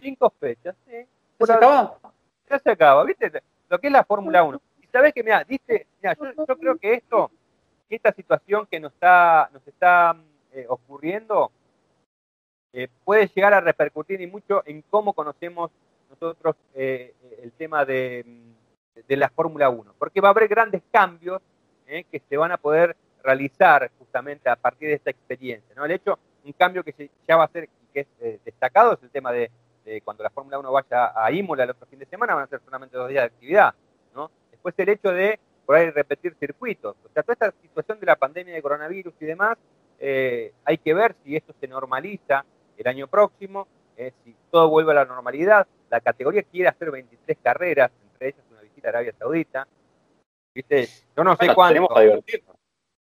[0.00, 1.06] Cinco fechas, sí.
[1.38, 1.98] ¿Ya se acaba?
[2.48, 3.30] Ya se acaba, ¿viste?
[3.70, 4.60] Lo que es la Fórmula 1.
[4.82, 7.30] Y sabes que, mira, dice, mira, yo, creo que esto,
[7.88, 10.16] esta situación que nos está, nos está
[10.52, 11.50] eh, ocurriendo,
[12.72, 15.70] eh, puede llegar a repercutir y mucho en cómo conocemos
[16.10, 18.26] nosotros el tema de,
[19.06, 19.94] de la Fórmula 1.
[19.98, 21.40] Porque va a haber grandes cambios
[21.86, 25.74] que se van a poder realizar justamente a partir de esta experiencia.
[25.74, 25.84] ¿no?
[25.84, 29.10] El hecho, un cambio que ya va a ser que es eh, destacado es el
[29.10, 29.50] tema de,
[30.04, 32.60] cuando la Fórmula 1 vaya a Imola el otro fin de semana, van a ser
[32.64, 33.74] solamente dos días de actividad.
[34.14, 34.30] ¿no?
[34.50, 36.96] Después el hecho de por ahí repetir circuitos.
[37.04, 39.56] O sea, toda esta situación de la pandemia de coronavirus y demás,
[39.98, 42.44] eh, hay que ver si esto se normaliza
[42.76, 45.66] el año próximo, eh, si todo vuelve a la normalidad.
[45.88, 49.68] La categoría quiere hacer 23 carreras, entre ellas una visita a Arabia Saudita.
[50.54, 50.88] ¿Viste?
[51.16, 51.86] Yo no sé cuánto.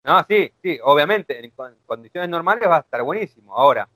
[0.04, 1.52] No, sí, sí, obviamente, en
[1.86, 3.56] condiciones normales va a estar buenísimo.
[3.56, 3.88] Ahora,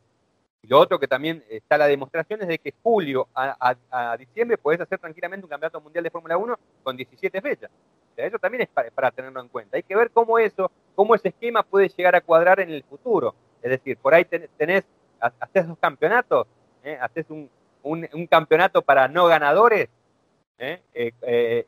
[0.63, 4.79] y lo otro que también está la demostración es de que julio a, diciembre puedes
[4.79, 7.71] hacer tranquilamente un campeonato mundial de Fórmula 1 con 17 fechas.
[8.15, 9.77] eso también es para, tenerlo en cuenta.
[9.77, 13.33] Hay que ver cómo eso, cómo ese esquema puede llegar a cuadrar en el futuro.
[13.63, 14.83] Es decir, por ahí tenés,
[15.19, 16.45] haces dos campeonatos,
[16.83, 16.97] ¿eh?
[17.01, 17.49] haces un,
[18.29, 19.89] campeonato para no ganadores,
[20.59, 20.81] ¿eh?
[20.93, 21.65] Eh,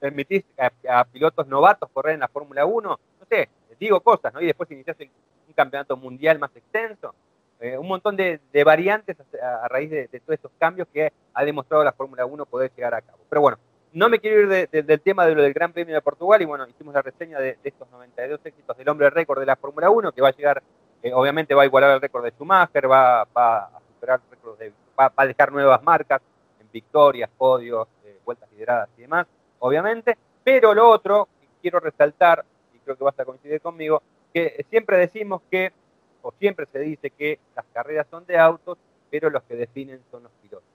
[0.00, 0.44] permitís
[0.88, 4.40] a, pilotos novatos correr en la Fórmula 1, no sé, digo cosas, ¿no?
[4.40, 7.14] Y después iniciás un campeonato mundial más extenso.
[7.60, 11.92] Eh, un montón de, variantes a, raíz de, todos estos cambios que ha demostrado la
[11.92, 13.18] Fórmula 1 poder llegar a cabo.
[13.28, 13.58] Pero bueno,
[13.92, 16.68] no me quiero ir del tema de lo del Gran Premio de Portugal y bueno,
[16.68, 20.22] hicimos la reseña de, estos 92 éxitos del hombre récord de la Fórmula 1 que
[20.22, 20.62] va a llegar,
[21.02, 24.72] eh, obviamente va a igualar el récord de Schumacher, va, a superar el récord de,
[24.98, 26.22] va, a dejar nuevas marcas
[26.60, 29.26] en victorias, podios, eh, vueltas lideradas y demás,
[29.58, 30.16] obviamente.
[30.44, 31.28] Pero lo otro
[31.60, 34.00] quiero resaltar, y creo que vas a coincidir conmigo,
[34.32, 35.72] que siempre decimos que
[36.22, 38.78] o siempre se dice que las carreras son de autos,
[39.10, 40.68] pero los que definen son los pilotos.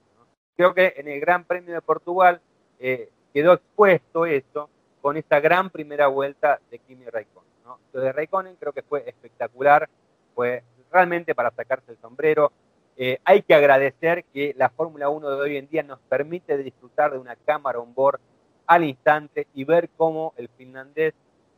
[0.56, 2.40] Creo que en el Gran Premio de Portugal
[2.78, 7.50] eh, quedó expuesto eso con esta gran primera vuelta de Kimi Raikkonen.
[7.92, 9.88] Lo de Raikkonen creo que fue espectacular,
[10.34, 12.52] fue realmente para sacarse el sombrero.
[12.96, 17.12] Eh, hay que agradecer que la Fórmula 1 de hoy en día nos permite disfrutar
[17.12, 18.20] de una cámara on board
[18.66, 21.14] al instante y ver cómo el finlandés,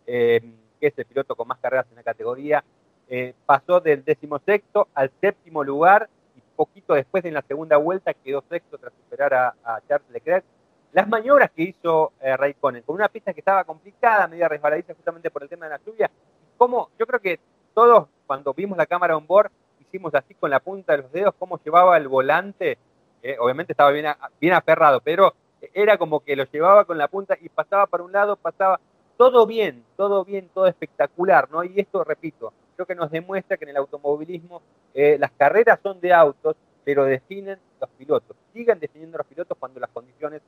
[0.06, 0.40] eh,
[0.80, 2.64] que es el piloto con más carreras en la categoría,
[3.08, 8.42] eh, pasó del decimosexto al séptimo lugar y poquito después en la segunda vuelta quedó
[8.48, 10.44] sexto tras superar a, Charles Leclerc.
[10.92, 15.30] Las maniobras que hizo eh, Raikkonen con una pista que estaba complicada, media resbaladiza justamente
[15.30, 16.10] por el tema de la lluvia,
[16.56, 17.38] como yo creo que
[17.74, 21.34] todos cuando vimos la cámara on board hicimos así con la punta de los dedos
[21.38, 22.78] cómo llevaba el volante,
[23.22, 24.06] eh, obviamente estaba bien,
[24.40, 25.34] bien aferrado, pero
[25.74, 28.80] era como que lo llevaba con la punta y pasaba para un lado, pasaba
[29.16, 31.64] todo bien, todo bien, todo espectacular, ¿no?
[31.64, 34.62] Y esto, repito, creo que nos demuestra que en el automovilismo
[34.94, 38.36] eh, las carreras son de autos, pero definen los pilotos.
[38.52, 40.42] Sigan definiendo los pilotos cuando las condiciones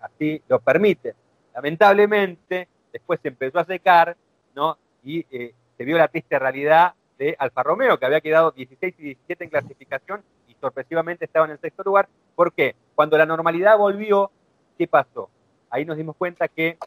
[0.00, 1.14] así lo permiten.
[1.54, 4.16] Lamentablemente, después se empezó a secar,
[4.54, 4.78] ¿no?
[5.02, 9.02] Y eh, se vio la triste realidad de Alfa Romeo, que había quedado 16 y
[9.02, 12.08] 17 en clasificación y sorpresivamente estaba en el sexto lugar.
[12.34, 12.76] ¿Por qué?
[12.94, 14.30] Cuando la normalidad volvió,
[14.78, 15.30] ¿qué pasó?
[15.70, 16.78] Ahí nos dimos cuenta que,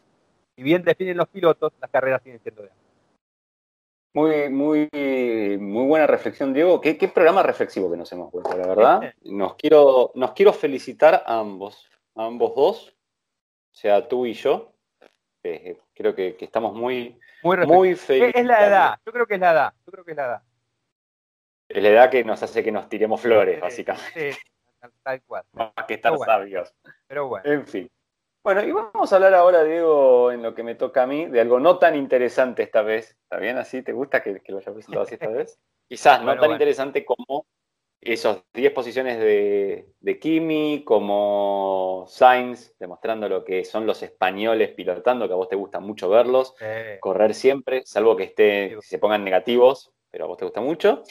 [0.56, 2.89] si bien definen los pilotos, las carreras siguen siendo de autos.
[4.14, 6.82] Muy, muy, muy buena reflexión, Diego.
[6.82, 9.14] ¿Qué, programa reflexivo que nos hemos vuelto, la verdad.
[9.22, 12.90] Nos quiero, nos quiero felicitar a ambos, a ambos dos,
[13.72, 14.74] o sea, tú y yo.
[15.44, 18.36] Eh, creo que, estamos muy, muy, felices.
[18.36, 20.42] Es la edad, yo creo que es la edad, yo creo que es la edad.
[21.70, 24.34] Es la edad que nos hace que nos tiremos flores, básicamente.
[24.34, 24.40] Sí,
[25.04, 25.44] tal cual.
[25.54, 26.74] Más que estar sabios.
[27.08, 27.50] Pero bueno.
[27.50, 27.90] En fin.
[28.52, 31.40] Bueno, y vamos a hablar ahora, Diego, en lo que me toca a mí, de
[31.40, 33.16] algo no tan interesante esta vez.
[33.22, 33.84] ¿Está bien así?
[33.84, 35.60] ¿Te gusta que, lo haya presentado así esta vez?
[35.88, 37.46] Quizás no tan interesante como
[38.02, 45.34] esos 10 posiciones de, Kimi, como Sainz, demostrando lo que son los españoles pilotando, que
[45.34, 46.56] a vos te gusta mucho verlos,
[47.02, 51.04] correr siempre, salvo que esté, se pongan negativos, pero a vos te gusta mucho.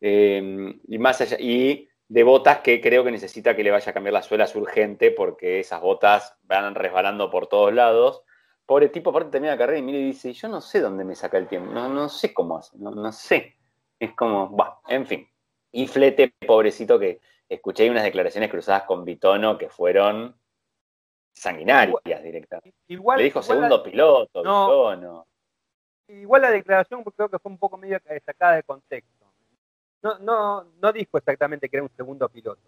[0.00, 3.94] Eh, y más allá, y de botas que creo que necesita que le vaya a
[3.94, 8.24] cambiar las suelas urgente porque esas botas van resbalando por todos lados.
[8.66, 11.14] Pobre tipo, aparte termina la carrera y mira y dice, yo no sé dónde me
[11.14, 13.56] saca el tiempo, no, no sé cómo hace, no, no sé.
[13.96, 15.28] Es como, bueno, en fin.
[15.70, 20.36] Y Flete, pobrecito, que escuché unas declaraciones cruzadas con Bitono que fueron
[21.32, 22.74] sanguinarias directamente.
[22.88, 25.26] Igual, Le dijo segundo piloto, Bitono.
[26.08, 29.19] Igual la declaración creo que fue un poco medio sacada de contexto
[30.02, 32.60] no, no, no dijo exactamente que era un segundo piloto.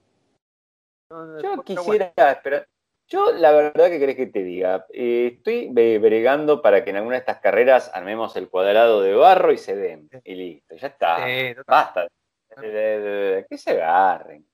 [1.43, 2.69] yo quisiera esperar.
[3.09, 7.17] Yo la verdad que querés que te diga, eh, estoy bregando para que en alguna
[7.17, 10.09] de estas carreras armemos el cuadrado de barro y se den.
[10.25, 11.19] Y listo, ya está.
[11.67, 12.09] Basta.
[12.57, 14.47] que se agarren.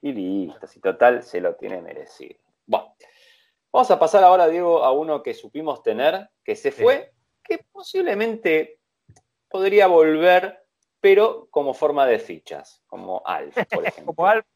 [0.00, 2.38] Y listo, si total se lo tiene merecido.
[2.64, 2.94] Bueno,
[3.72, 7.12] vamos a pasar ahora, Diego, a uno que supimos tener, que se fue,
[7.42, 8.80] que posiblemente
[9.48, 10.65] podría volver
[11.00, 14.14] pero como forma de fichas, como Alf, por ejemplo.
[14.14, 14.46] como Alf.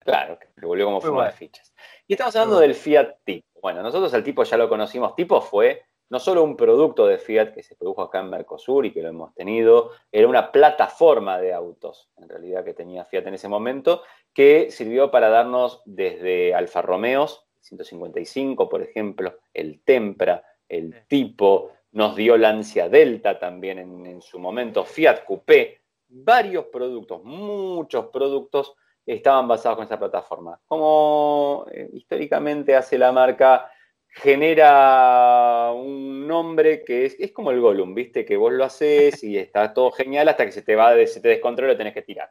[0.00, 1.74] Claro, que volvió como forma de fichas.
[2.06, 3.60] Y estamos hablando del Fiat Tipo.
[3.60, 5.16] Bueno, nosotros el tipo ya lo conocimos.
[5.16, 8.92] Tipo fue no solo un producto de Fiat que se produjo acá en Mercosur y
[8.92, 13.34] que lo hemos tenido, era una plataforma de autos, en realidad, que tenía Fiat en
[13.34, 14.02] ese momento,
[14.32, 22.14] que sirvió para darnos desde Alfa Romeos, 155, por ejemplo, el Tempra, el Tipo, nos
[22.14, 28.74] dio Lancia Delta también en, su momento, Fiat Coupé, varios productos, muchos productos
[29.06, 30.60] estaban basados en esa plataforma.
[30.66, 33.72] Como eh, históricamente hace la marca,
[34.10, 38.26] genera un nombre que es, como el Gollum, ¿viste?
[38.26, 41.28] Que vos lo haces y está todo genial hasta que se te va, se te
[41.28, 42.30] descontrola y tenés que tirar.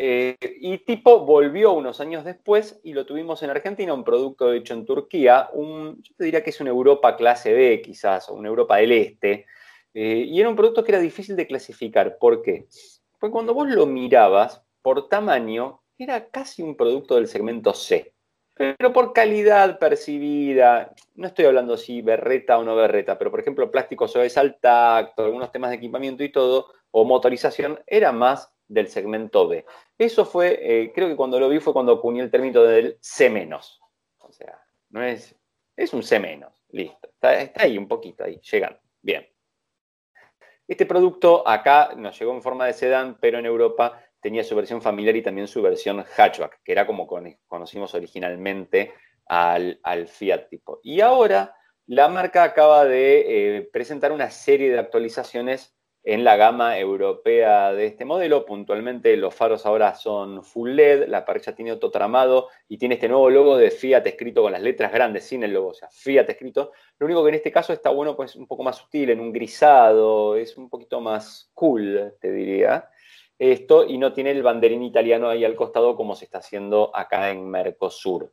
[0.00, 4.72] Eh, y Tipo volvió unos años después y lo tuvimos en Argentina, un producto hecho
[4.72, 8.76] en Turquía, yo te diría que es una Europa clase B quizás, o una Europa
[8.76, 9.46] del Este,
[9.94, 12.16] eh, y era un producto que era difícil de clasificar.
[12.18, 12.68] ¿Por qué?
[13.18, 18.14] Porque cuando vos lo mirabas, por tamaño, era casi un producto del segmento C.
[18.54, 23.68] Pero por calidad percibida, no estoy hablando si berreta o no berreta, pero por ejemplo
[23.72, 28.88] plásticos suaves al tacto, algunos temas de equipamiento y todo, o motorización, era más del
[28.88, 29.64] segmento B.
[29.96, 33.50] Eso fue, eh, creo que cuando lo vi fue cuando acuñé el término del C-.
[34.18, 35.34] O sea, no es,
[35.74, 36.40] es un C-,
[36.70, 37.08] listo.
[37.08, 38.78] Está, ahí un poquito, ahí, llegando.
[39.02, 39.26] Bien.
[40.66, 44.82] Este producto acá nos llegó en forma de sedán, pero en Europa tenía su versión
[44.82, 47.06] familiar y también su versión hatchback, que era como
[47.46, 48.92] conocimos originalmente
[49.26, 50.80] al, Fiat tipo.
[50.82, 51.54] Y ahora
[51.86, 55.74] la marca acaba de eh, presentar una serie de actualizaciones
[56.08, 58.46] en la gama europea de este modelo.
[58.46, 63.10] Puntualmente los faros ahora son full LED, la parrilla tiene otro tramado y tiene este
[63.10, 66.30] nuevo logo de Fiat escrito con las letras grandes, sin el logo, o sea, Fiat
[66.30, 66.72] escrito.
[66.98, 69.34] Lo único que en este caso está bueno, pues un poco más sutil, en un
[69.34, 72.88] grisado, es un poquito más cool, te diría.
[73.38, 77.30] Esto, y no tiene el banderín italiano ahí al costado como se está haciendo acá
[77.30, 78.32] en Mercosur.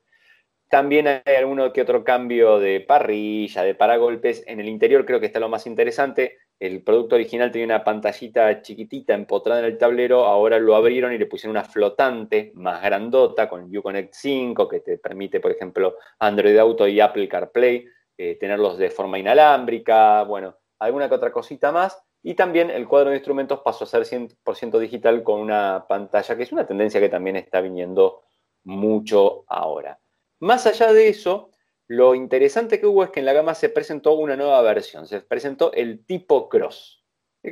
[0.70, 4.44] También hay alguno que otro cambio de parrilla, de paragolpes.
[4.48, 6.38] En el interior creo que está lo más interesante.
[6.60, 11.18] El producto original tenía una pantallita chiquitita empotrada en el tablero, ahora lo abrieron y
[11.18, 16.58] le pusieron una flotante más grandota con Uconnect 5 que te permite, por ejemplo, Android
[16.58, 17.86] Auto y Apple CarPlay,
[18.18, 22.02] eh, tenerlos de forma inalámbrica, bueno, alguna que otra cosita más.
[22.24, 26.44] Y también el cuadro de instrumentos pasó a ser 100% digital con una pantalla, que
[26.44, 28.24] es una tendencia que también está viniendo
[28.64, 30.00] mucho ahora.
[30.40, 31.52] Más allá de eso,
[31.88, 35.22] lo interesante que hubo es que en la gama se presentó una nueva versión, se
[35.22, 37.04] presentó el tipo Cross.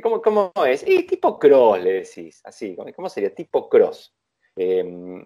[0.02, 0.86] ¿Cómo, cómo es?
[0.86, 3.32] Y tipo Cross, le decís, así, ¿cómo sería?
[3.32, 4.12] Tipo Cross.
[4.56, 5.24] Em,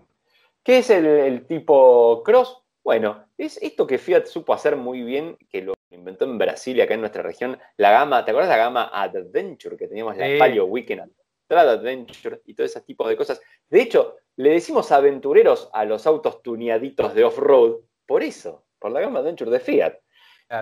[0.63, 2.63] ¿Qué es el, tipo Cross?
[2.85, 6.95] Bueno, es esto que Fiat supo hacer muy bien, que lo inventó en Brasil, acá
[6.95, 11.11] en nuestra región, la gama, ¿te acuerdas la gama Adventure que teníamos, la Palio Weekend
[11.51, 13.41] Adventure y todo ese tipo de cosas?
[13.71, 19.01] De hecho, le decimos aventureros a los autos tuneaditos de off-road por eso, por la
[19.01, 19.95] gama Adventure de Fiat.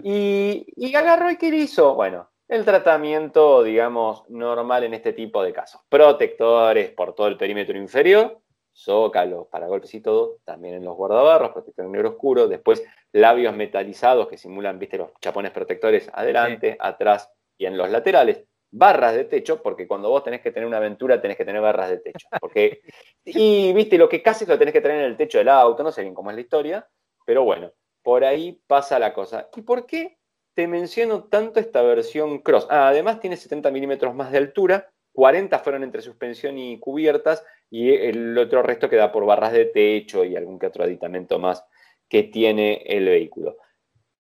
[0.03, 1.95] Y, y, agarró y ¿qué hizo?
[1.95, 5.81] Bueno, el tratamiento, digamos, normal en este tipo de casos.
[5.89, 8.41] Protectores por todo el perímetro inferior,
[8.77, 14.29] zócalos para golpes y todo, también en los guardabarros, protector negro oscuro, después labios metalizados
[14.29, 19.63] que simulan, viste, los chapones protectores adelante, atrás y en los laterales, barras de techo,
[19.63, 22.83] porque cuando vos tenés que tener una aventura tenés que tener barras de techo, porque,
[23.25, 25.91] y viste, lo que casi lo tenés que tener en el techo del auto, no
[25.91, 26.87] sé bien cómo es la historia,
[27.25, 27.73] pero bueno,
[28.07, 29.49] por ahí pasa la cosa.
[29.57, 30.17] ¿Y por qué
[30.55, 32.69] te menciono tanto esta versión Cross?
[32.71, 37.93] Ah, además tiene 70 milímetros más de altura, 40 fueron entre suspensión y cubiertas, y
[37.93, 41.65] el otro resto queda por barras de techo y algún que otro aditamento más
[42.09, 43.57] que tiene el vehículo.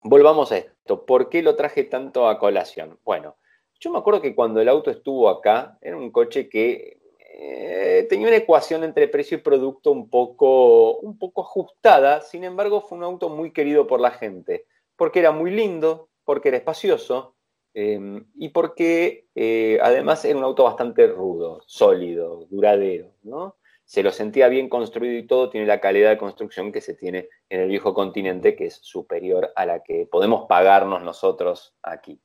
[0.01, 1.05] Volvamos a esto.
[1.05, 2.99] ¿Por qué lo traje tanto a colación?
[3.05, 3.37] Bueno,
[3.81, 7.03] yo me acuerdo que cuando el auto estuvo acá, era un coche que
[7.41, 12.80] eh, tenía una ecuación entre precio y producto un poco, un poco ajustada, sin embargo
[12.80, 14.66] fue un auto muy querido por la gente,
[14.97, 17.36] porque era muy lindo, porque era espacioso
[17.74, 23.57] em, y porque eh, además era un auto bastante rudo, sólido, duradero, ¿no?
[23.84, 27.28] Se lo sentía bien construido y todo, tiene la calidad de construcción que se tiene
[27.49, 32.20] en el viejo continente, que es superior a la que podemos pagarnos nosotros aquí.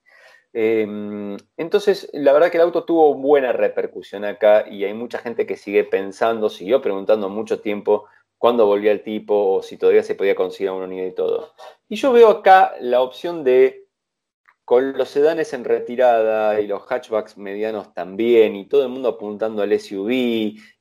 [0.54, 5.48] Em, entonces, la verdad que el auto tuvo buena repercusión acá y hay mucha gente
[5.48, 8.06] que sigue pensando, siguió preguntando mucho tiempo
[8.38, 11.54] cuándo volvía el tipo o si todavía se podía conseguir una unidad y todo.
[11.90, 13.88] Y yo veo acá la opción de,
[14.64, 19.64] con los sedanes en retirada y los hatchbacks medianos también, y todo el mundo apuntando
[19.64, 20.12] al SUV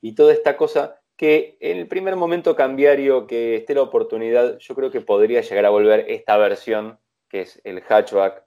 [0.01, 4.75] y toda esta cosa, que en el primer momento cambiario que esté la oportunidad, yo
[4.75, 6.99] creo que podría llegar a volver esta versión,
[7.29, 8.43] que es el hatchback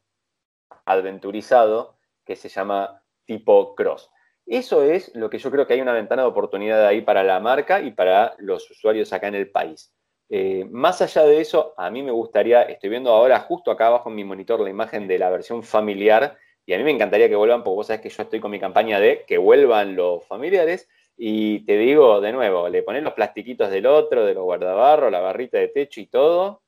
[0.85, 4.11] adventurizado que se llama tipo cross.
[4.47, 7.41] Eso es lo que yo creo que hay una ventana de oportunidad ahí para la
[7.41, 9.93] marca y para los usuarios acá en el país.
[10.29, 14.09] Eh, más allá de eso, a mí me gustaría, estoy viendo ahora justo acá abajo
[14.09, 16.37] en mi monitor la imagen de la versión familiar
[16.67, 18.59] y a mí me encantaría que vuelvan, porque vos sabés que yo estoy con mi
[18.59, 20.89] campaña de que vuelvan los familiares.
[21.17, 25.21] Y te digo de nuevo, le pones los plastiquitos del otro, de los guardabarros, la
[25.21, 26.63] barrita de techo y todo.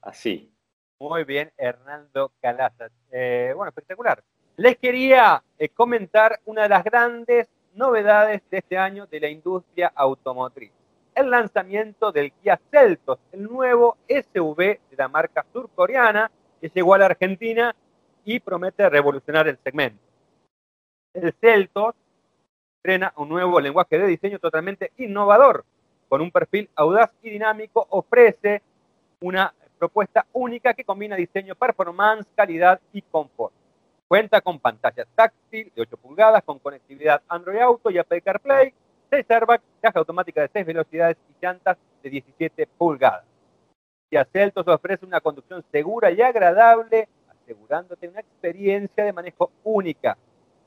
[0.02, 0.54] Así.
[1.00, 2.90] Muy bien, Hernando Calaza.
[3.12, 4.24] Eh, bueno, espectacular.
[4.58, 9.92] Les quería eh, comentar una de las grandes novedades de este año de la industria
[9.96, 10.72] automotriz
[11.18, 16.30] el lanzamiento del Kia Celtos, el nuevo SUV de la marca surcoreana
[16.62, 17.76] que llegó a la Argentina
[18.24, 20.00] y promete revolucionar el segmento.
[21.16, 21.96] El Celtos
[22.78, 25.66] estrena un nuevo lenguaje de diseño totalmente innovador,
[26.08, 28.62] con un perfil audaz y dinámico, ofrece
[29.20, 33.54] una propuesta única que combina diseño, performance, calidad y confort.
[34.08, 38.74] Cuenta con pantalla táctil de 8 pulgadas, con conectividad Android Auto y Apple CarPlay,
[39.10, 43.26] 6 airbags, caja automática de 6 velocidades y llantas de 17 pulgadas.
[44.10, 50.18] Y Celtos ofrece una conducción segura y agradable, asegurándote una experiencia de manejo única.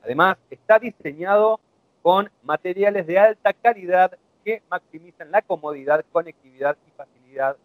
[0.03, 1.59] Además, está diseñado
[2.03, 7.57] con materiales de alta calidad que maximizan la comodidad, conectividad y facilidad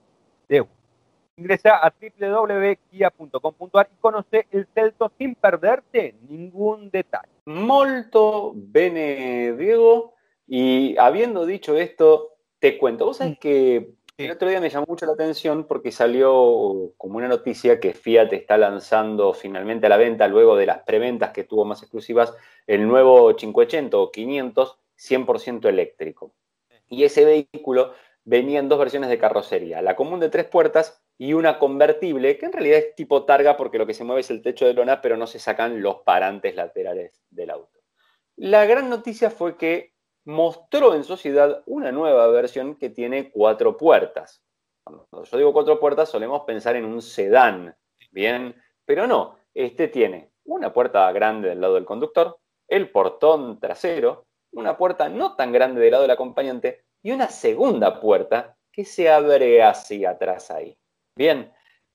[0.49, 0.71] de uso.
[1.37, 7.29] Ingresa a www.kia.com.ar y conoce el Celto sin perderte ningún detalle.
[7.45, 10.15] Molto bene, Diego.
[10.47, 13.41] Y habiendo dicho esto, te cuento, vos sabés mm.
[13.41, 17.93] que el otro día me llamó mucho la atención porque salió como una noticia que
[17.93, 22.33] Fiat está lanzando finalmente a la venta, luego de las preventas que tuvo más exclusivas,
[22.67, 26.33] el nuevo 580 o 500 100% eléctrico.
[26.89, 27.93] Y ese vehículo
[28.25, 32.47] venía en dos versiones de carrocería, la común de tres puertas y una convertible, que
[32.47, 35.01] en realidad es tipo targa porque lo que se mueve es el techo de lona,
[35.01, 37.81] pero no se sacan los parantes laterales del auto.
[38.37, 44.43] La gran noticia fue que mostró en sociedad una nueva versión que tiene cuatro puertas.
[44.85, 47.77] Cuando yo digo cuatro puertas, solemos pensar en un sedán,
[48.11, 48.55] ¿bien?
[48.85, 54.26] Pero no, este tiene una puerta grande del lado del conductor, el portón trasero,
[54.57, 59.11] una puerta no tan grande del lado del acompañante y una segunda puerta que se
[59.11, 60.77] abre hacia atrás ahí.
[61.17, 61.53] Bien,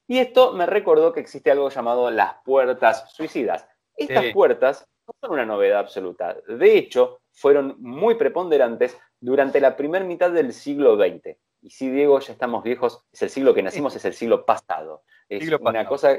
[0.07, 3.67] y esto me recordó que existe algo llamado las puertas suicidas.
[3.95, 6.37] Estas puertas no son una novedad absoluta.
[6.47, 11.37] De hecho, fueron muy preponderantes durante la primera mitad del siglo XX.
[11.61, 15.03] Y si Diego, ya estamos viejos, es el siglo que nacimos, es el siglo pasado.
[15.29, 16.17] Es una cosa,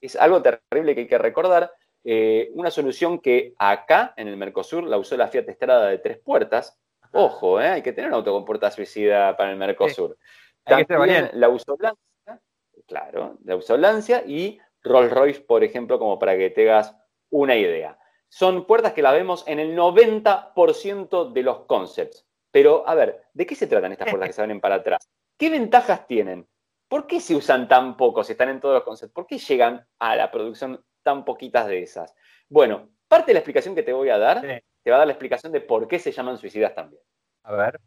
[0.00, 1.72] es algo terrible que hay que recordar.
[2.04, 6.18] Eh, una solución que acá, en el Mercosur, la usó la Fiat Estrada de tres
[6.18, 6.78] puertas.
[7.12, 10.16] Ojo, eh, hay que tener un auto con puerta suicida para el Mercosur.
[10.64, 12.40] También la usó Lancia,
[12.86, 16.96] claro, la usó Lancia y Rolls Royce, por ejemplo, como para que tengas
[17.30, 17.98] una idea
[18.32, 22.26] son puertas que las vemos en el 90% de los concepts.
[22.50, 25.06] Pero, a ver, ¿de qué se tratan estas puertas que se abren para atrás?
[25.36, 26.48] ¿Qué ventajas tienen?
[26.88, 29.12] ¿Por qué se usan tan pocos, están en todos los concepts?
[29.12, 32.14] ¿Por qué llegan a la producción tan poquitas de esas?
[32.48, 35.12] Bueno, parte de la explicación que te voy a dar, te va a dar la
[35.12, 37.02] explicación de por qué se llaman suicidas también.
[37.44, 37.80] A ver.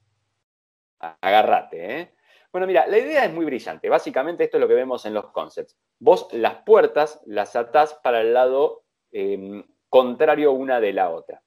[1.00, 2.16] Agárrate, ¿eh?
[2.52, 3.90] Bueno, mira, la idea es muy brillante.
[3.90, 5.78] Básicamente esto es lo que vemos en los concepts.
[6.00, 11.42] Vos las puertas las atás para el lado em, contrario una de la otra.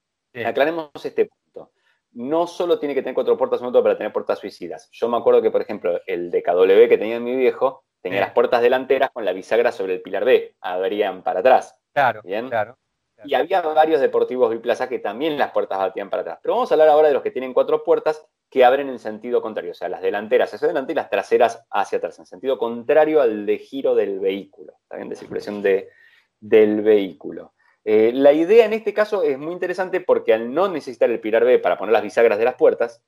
[0.45, 1.73] Aclaremos este punto.
[2.13, 4.91] No solo tiene que tener cuatro puertas un auto para tener puertas suicidas.
[4.93, 8.33] Yo me acuerdo que, por ejemplo, el de KW que tenía mi viejo tenía las
[8.33, 11.77] puertas delanteras con la bisagra sobre el pilar B, abrían para atrás.
[11.93, 12.79] Claro, Claro,
[13.25, 16.39] Y había varios deportivos biplaza que también las puertas batían para atrás.
[16.43, 19.43] Pero vamos a hablar ahora de los que tienen cuatro puertas que abren en sentido
[19.43, 23.21] contrario, o sea, las delanteras hacia adelante y las traseras hacia atrás, en sentido contrario
[23.21, 25.91] al de giro del vehículo, también de circulación de,
[26.41, 27.53] del vehículo.
[27.85, 31.45] Eh, la idea en este caso es muy interesante porque al no necesitar el pilar
[31.45, 33.03] B para poner las bisagras de las puertas,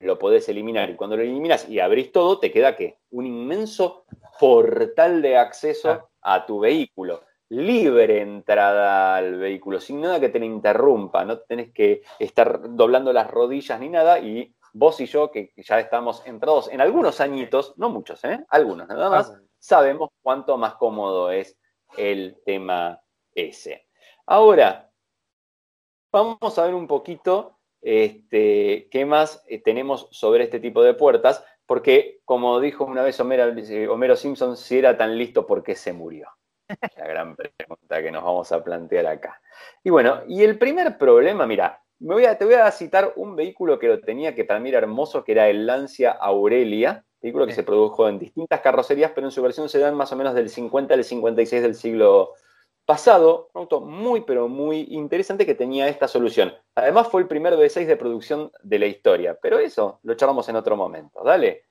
[0.00, 0.90] lo podés eliminar.
[0.90, 2.98] Y cuando lo eliminas y abrís todo, te queda ¿qué?
[3.10, 4.04] Un inmenso
[4.38, 7.22] portal de acceso a tu vehículo.
[7.48, 11.24] Libre entrada al vehículo, sin nada que te interrumpa.
[11.24, 14.18] No tenés que estar doblando las rodillas ni nada.
[14.18, 18.44] Y vos y yo, que ya estamos entrados en algunos añitos, no muchos, ¿eh?
[18.50, 21.56] algunos nada más, ah, sabemos cuánto más cómodo es
[21.96, 23.00] el tema
[23.34, 23.88] ese.
[24.26, 24.90] Ahora,
[26.12, 31.44] vamos a ver un poquito este, qué más eh, tenemos sobre este tipo de puertas,
[31.66, 35.92] porque como dijo una vez eh, Homero, Simpson, si era tan listo, ¿por qué se
[35.92, 36.28] murió?
[36.96, 39.40] La gran pregunta que nos vamos a plantear acá.
[39.84, 43.36] Y bueno, y el primer problema, mira, me voy a, te voy a citar un
[43.36, 47.46] vehículo que lo tenía, que para mí era hermoso, que era el Lancia Aurelia, vehículo
[47.46, 50.34] que se produjo en distintas carrocerías, pero en su versión se dan más o menos
[50.34, 52.34] del 50 al 56 del siglo
[52.86, 56.54] pasado, un auto muy, pero muy interesante que tenía esta solución.
[56.74, 60.56] Además fue el primer V6 de producción de la historia, pero eso lo charlamos en
[60.56, 61.64] otro momento, dale.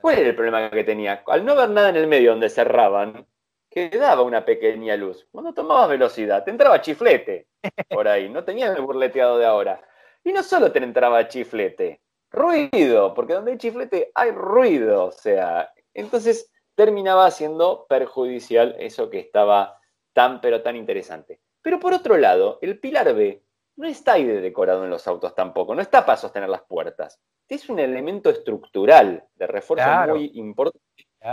[0.00, 1.24] ¿Cuál era el problema que tenía?
[1.26, 3.26] Al no haber nada en el medio donde cerraban,
[3.68, 5.26] quedaba una pequeña luz.
[5.32, 7.48] Cuando tomabas velocidad, te entraba chiflete
[7.90, 9.82] por ahí, no tenía el burleteado de ahora.
[10.22, 15.72] Y no solo te entraba chiflete, ruido, porque donde hay chiflete hay ruido, o sea,
[15.94, 19.77] entonces terminaba siendo perjudicial eso que estaba
[20.18, 21.38] tan pero tan interesante.
[21.62, 23.40] Pero por otro lado, el pilar B
[23.76, 27.20] no está ahí de decorado en los autos tampoco, no está para sostener las puertas.
[27.48, 30.80] Es un elemento estructural de refuerzo muy importante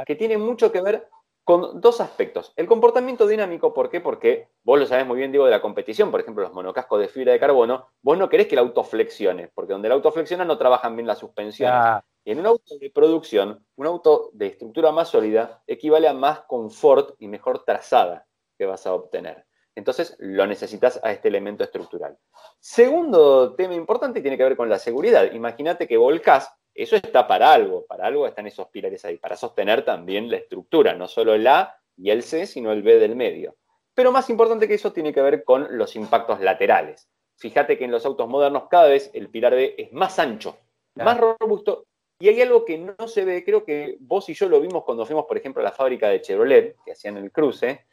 [0.05, 1.07] que tiene mucho que ver
[1.43, 2.53] con dos aspectos.
[2.55, 4.01] El comportamiento dinámico, ¿por qué?
[4.01, 7.07] Porque vos lo sabés muy bien, digo, de la competición, por ejemplo, los monocascos de
[7.07, 10.45] fibra de carbono, vos no querés que el auto flexione, porque donde el auto flexiona
[10.45, 12.03] no trabajan bien las suspensiones.
[12.23, 16.41] Y en un auto de producción, un auto de estructura más sólida equivale a más
[16.41, 18.27] confort y mejor trazada
[18.58, 19.45] que vas a obtener.
[19.76, 22.18] Entonces lo necesitas a este elemento estructural.
[22.60, 25.32] Segundo tema importante tiene que ver con la seguridad.
[25.34, 29.84] Imagínate que volcás, eso está para algo, para algo están esos pilares ahí, para sostener
[29.84, 33.58] también la estructura, no solo el A y el C, sino el B del medio.
[33.93, 37.10] Pero más importante que eso tiene que ver con los impactos laterales.
[37.38, 40.58] Fíjate que en los autos modernos cada vez el pilar B es más ancho,
[40.95, 41.86] más robusto
[42.18, 45.06] y hay algo que no se ve, creo que vos y yo lo vimos cuando
[45.06, 47.86] fuimos, por ejemplo, a la fábrica de Chevrolet, que hacían el cruce,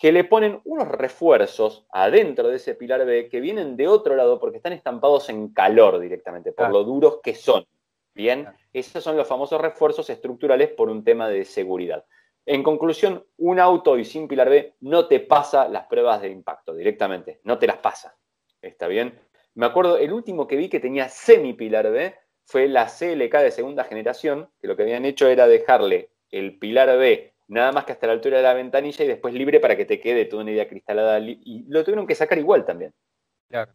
[0.00, 4.40] que le ponen unos refuerzos adentro de ese pilar B que vienen de otro lado
[4.40, 7.66] porque están estampados en calor directamente, por lo duros que son.
[8.14, 12.06] Bien, esos son los famosos refuerzos estructurales por un tema de seguridad.
[12.46, 16.74] En conclusión, un auto y sin pilar B no te pasa las pruebas de impacto
[16.74, 18.16] directamente, no te las pasa.
[18.62, 19.20] ¿Está bien?
[19.54, 22.14] Me acuerdo, el último que vi que tenía semi pilar B
[22.46, 26.96] fue la CLK de segunda generación, que lo que habían hecho era dejarle el pilar
[26.96, 29.84] B nada más que hasta la altura de la ventanilla y después libre para que
[29.84, 31.18] te quede toda una idea cristalada.
[31.18, 32.94] Y lo tuvieron que sacar igual también.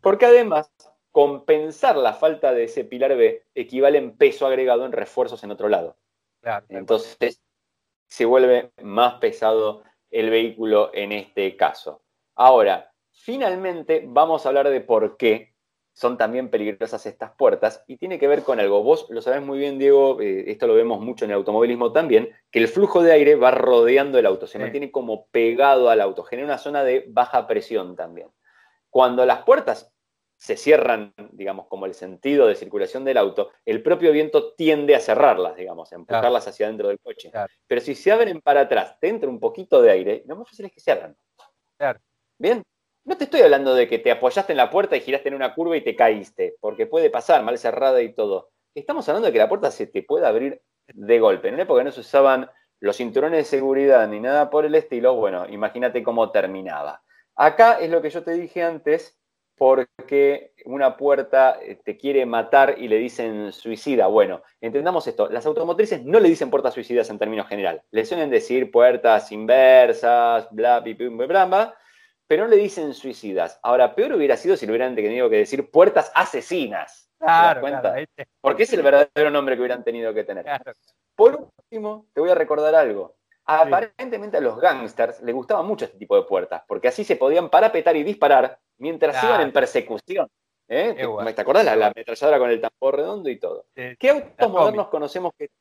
[0.02, 0.72] Porque además,
[1.12, 5.68] compensar la falta de ese pilar B equivale en peso agregado en refuerzos en otro
[5.68, 5.98] lado.
[6.70, 7.42] Entonces,
[8.08, 12.02] se vuelve más pesado el vehículo en este caso.
[12.36, 15.55] Ahora, finalmente vamos a hablar de por qué
[15.96, 18.84] son también peligrosas estas puertas y tiene que ver con algo.
[18.84, 22.36] Vos lo sabés muy bien, Diego, eh, esto lo vemos mucho en el automovilismo también,
[22.52, 26.24] que el flujo de aire va rodeando el auto, se mantiene como pegado al auto,
[26.24, 28.28] genera una zona de baja presión también.
[28.90, 29.94] Cuando las puertas
[30.36, 35.00] se cierran, digamos, como el sentido de circulación del auto, el propio viento tiende a
[35.00, 37.32] cerrarlas, digamos, a empujarlas hacia adentro del coche.
[37.68, 40.66] Pero si se abren para atrás, te entra un poquito de aire, lo más fácil
[40.66, 41.16] es que se abran.
[41.78, 42.00] Claro.
[42.38, 42.62] Bien,
[43.06, 45.54] no te estoy hablando de que te apoyaste en la puerta y giraste en una
[45.54, 48.50] curva y te caíste, porque puede pasar, mal cerrada y todo.
[48.74, 51.48] Estamos hablando de que la puerta se te puede abrir de golpe.
[51.48, 52.50] En una época no se usaban
[52.80, 57.04] los cinturones de seguridad ni nada por el estilo, bueno, imagínate cómo terminaba.
[57.36, 59.20] Acá es lo que yo te dije antes,
[59.56, 64.08] porque una puerta eh, te quiere matar y le dicen suicida.
[64.08, 68.32] Bueno, entendamos esto, las automotrices no le dicen puertas suicidas en términos general, le suelen
[68.32, 71.78] decir puertas inversas, bla, bla, bla, bla, bla
[72.28, 73.60] pero no le dicen suicidas.
[73.64, 77.10] Ahora, peor hubiera sido si le hubieran tenido que decir puertas asesinas.
[77.20, 77.96] Claro, cuenta?
[78.42, 80.46] Porque es el verdadero nombre que hubieran tenido que tener.
[81.16, 83.16] Por último, te voy a recordar algo.
[83.46, 87.50] Aparentemente a los gangsters les gustaba mucho este tipo de puertas, porque así se podían
[87.50, 90.28] parapetar y disparar mientras iban en persecución.
[90.68, 90.96] ¿Eh?
[90.96, 91.64] ¿Te, acordás?
[91.64, 93.68] La, la, ametralladora con el tambor redondo y todo.
[93.76, 95.52] ¿Qué autos modernos conocemos que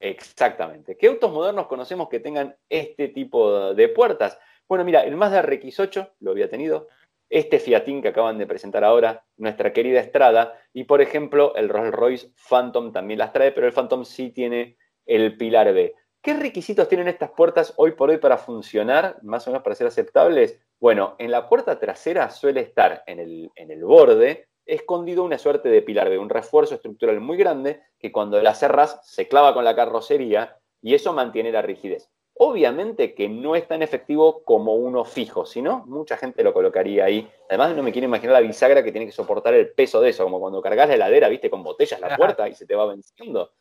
[0.00, 0.96] Exactamente.
[0.98, 4.38] ¿Qué autos modernos conocemos que tengan este tipo de puertas?
[4.68, 6.88] Bueno, mira, el Mazda RX8 lo había tenido,
[7.28, 11.94] este Fiatín que acaban de presentar ahora, nuestra querida Estrada, y por ejemplo el Rolls
[11.94, 15.94] Royce Phantom también las trae, pero el Phantom sí tiene el pilar B.
[16.22, 19.86] ¿Qué requisitos tienen estas puertas hoy por hoy para funcionar, más o menos para ser
[19.86, 20.58] aceptables?
[20.80, 25.68] Bueno, en la puerta trasera suele estar en el, en el borde escondido una suerte
[25.68, 29.64] de pilar B, un refuerzo estructural muy grande que cuando la cerras se clava con
[29.64, 32.10] la carrocería y eso mantiene la rigidez.
[32.36, 37.30] Obviamente que no es tan efectivo como uno fijo, sino mucha gente lo colocaría ahí.
[37.48, 40.24] Además, no me quiero imaginar la bisagra que tiene que soportar el peso de eso,
[40.24, 43.52] como cuando cargas la heladera, viste, con botellas la puerta y se te va venciendo.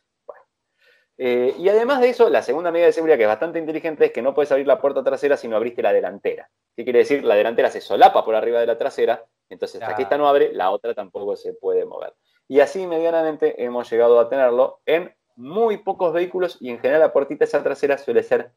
[1.17, 4.11] Eh, y además de eso, la segunda medida de seguridad que es bastante inteligente es
[4.11, 6.49] que no puedes abrir la puerta trasera si no abriste la delantera.
[6.75, 7.23] ¿Qué quiere decir?
[7.23, 10.51] La delantera se solapa por arriba de la trasera, entonces hasta que esta no abre,
[10.53, 12.15] la otra tampoco se puede mover.
[12.47, 17.13] Y así medianamente hemos llegado a tenerlo en muy pocos vehículos y en general la
[17.13, 18.51] puertita esa trasera suele ser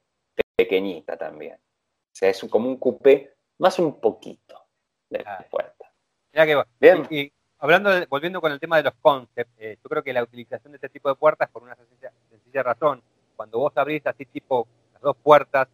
[0.57, 1.55] pequeñita también.
[1.55, 4.67] O sea, es como un coupé más un poquito
[5.11, 5.93] de la puerta.
[6.33, 7.07] que Bien.
[7.11, 10.73] Y, hablando, volviendo con el tema de los concepts, eh, yo creo que la utilización
[10.73, 13.03] de este tipo de puertas, por una sencilla, razón,
[13.37, 15.69] cuando vos abrís así tipo las dos puertas,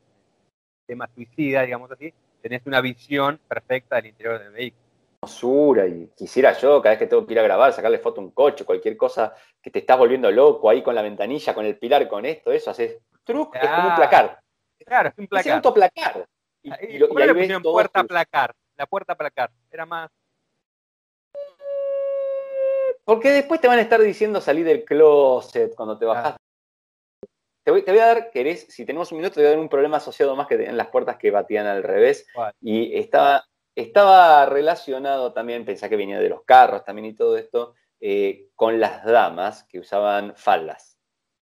[0.84, 4.82] tema suicida, digamos así, tenés una visión perfecta del interior del vehículo.
[5.22, 8.24] Hermosura, y quisiera yo, cada vez que tengo que ir a grabar, sacarle foto a
[8.24, 11.78] un coche, cualquier cosa que te estás volviendo loco ahí con la ventanilla, con el
[11.78, 14.41] pilar, con esto, eso, haces truc, es como un placar.
[14.84, 15.46] Claro, es un placar.
[15.46, 16.26] Es autoplacar.
[16.62, 20.10] Y, y, y ahí ves puerta placar, la puerta placar, era más
[23.04, 26.36] porque después te van a estar diciendo salir del closet cuando te bajas.
[27.64, 29.98] Te, voy, a dar, querés, si tenemos un minuto, te voy a dar un problema
[29.98, 32.26] asociado más que en las puertas que batían al revés.
[32.60, 37.74] Y estaba, estaba relacionado también, pensá que venía de los carros también y todo esto,
[38.00, 40.91] eh, con las damas que usaban faldas.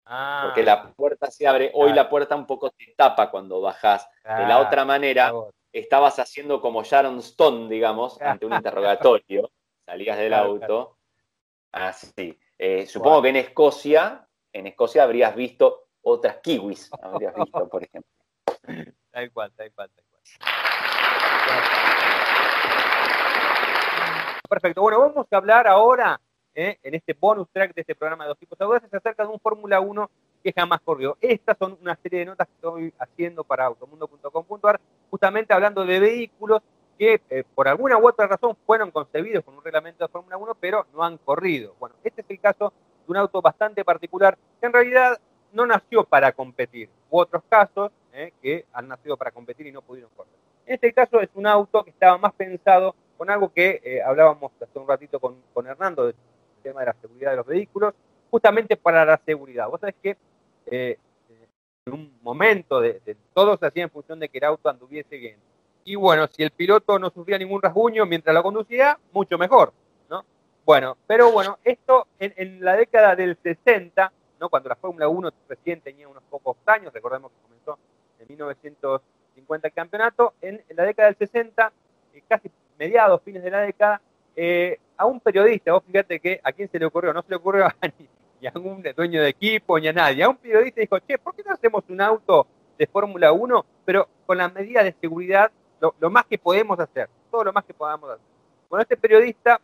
[0.10, 4.10] Ah, Porque la puerta se abre, hoy la puerta un poco te tapa cuando bajas.
[4.24, 5.34] de la otra manera,
[5.72, 9.51] estabas haciendo como Sharon Stone, digamos, ante un interrogatorio.
[9.86, 10.97] Salías del auto
[11.72, 12.38] Ah, sí.
[12.58, 18.12] Eh, supongo que en Escocia, en Escocia habrías visto otras kiwis, habrías visto, por ejemplo.
[19.12, 20.22] Tal cual, tal cual, tal cual.
[24.47, 24.82] Perfecto.
[24.82, 26.20] Bueno, vamos a hablar ahora,
[26.60, 29.39] eh, en este bonus track de este programa de dos tipos audaces, acerca de un
[29.39, 30.10] Fórmula 1
[30.43, 31.16] que jamás corrió.
[31.22, 34.82] Estas son una serie de notas que estoy haciendo para automundo.com.ar,
[35.12, 36.64] justamente hablando de vehículos
[36.97, 40.55] que eh, por alguna u otra razón fueron concebidos con un reglamento de Fórmula 1,
[40.60, 41.76] pero no han corrido.
[41.80, 42.74] Bueno, este es el caso
[43.05, 45.20] de un auto bastante particular que en realidad
[45.53, 46.89] no nació para competir.
[47.12, 50.34] Hubo otros casos eh, que han nacido para competir y no pudieron correr.
[50.66, 54.80] En este caso es un auto que estaba más pensado con algo que hablábamos hace
[54.80, 56.16] un ratito con, con Hernando, del
[56.70, 57.93] tema de la seguridad de los vehículos,
[58.30, 59.70] justamente para la seguridad.
[59.70, 60.18] Vos sabés que
[60.70, 65.18] en un momento de, de, todo se hacía en función de que el auto anduviese
[65.18, 65.38] bien
[65.88, 69.72] y bueno, si el piloto no sufría ningún rasguño mientras lo conducía, mucho mejor,
[70.09, 70.26] ¿no?
[70.65, 74.49] Bueno, pero bueno, esto en, la década del 60, ¿no?
[74.49, 77.80] Cuando la Fórmula 1 recién tenía unos pocos años, recordemos que comenzó
[78.20, 81.72] en 1950 el campeonato, en, la década del 60,
[82.15, 84.01] eh, casi mediados, fines de la década,
[84.36, 87.36] eh, a un periodista, vos fíjate que a quién se le ocurrió, no se le
[87.36, 87.76] ocurrió a
[88.41, 91.36] ni, a un dueño de equipo, ni a nadie, a un periodista dijo, che, ¿por
[91.36, 96.10] qué no hacemos un auto de Fórmula 1, pero con las medidas de seguridad lo,
[96.10, 98.26] más que podemos hacer, todo lo más que podamos hacer.
[98.70, 99.60] Bueno, este periodista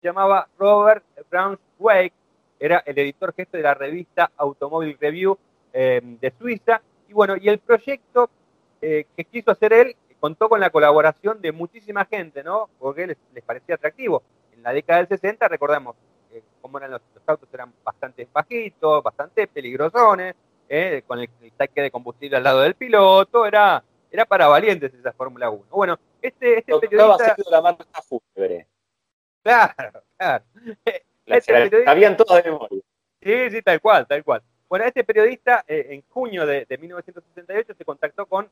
[0.00, 2.12] se llamaba Robert Braunschweig,
[2.58, 5.38] era el editor jefe de la revista Automobile Review
[5.72, 8.30] eh, de Suiza, y bueno, y el proyecto
[8.80, 12.70] eh, que quiso hacer él contó con la colaboración de muchísima gente, ¿no?
[12.78, 14.22] Porque les, les parecía atractivo.
[14.64, 15.94] La década del 60, recordemos
[16.32, 20.34] eh, cómo eran los, autos, eran bastante bajitos, bastante peligrosones,
[21.06, 23.84] con el, el tanque de combustible al lado del piloto, era
[24.14, 25.64] era para valientes esa Fórmula 1.
[25.70, 27.34] Bueno, este, este periodista...
[27.50, 28.68] la marca fúnebre.
[29.42, 30.44] Claro, claro.
[31.26, 31.84] Este periodista...
[31.84, 32.82] Sabían todos de memoria.
[33.20, 34.40] Sí, sí, tal cual, tal cual.
[34.68, 38.48] Bueno, este periodista eh, en junio de, 1968 se contactó con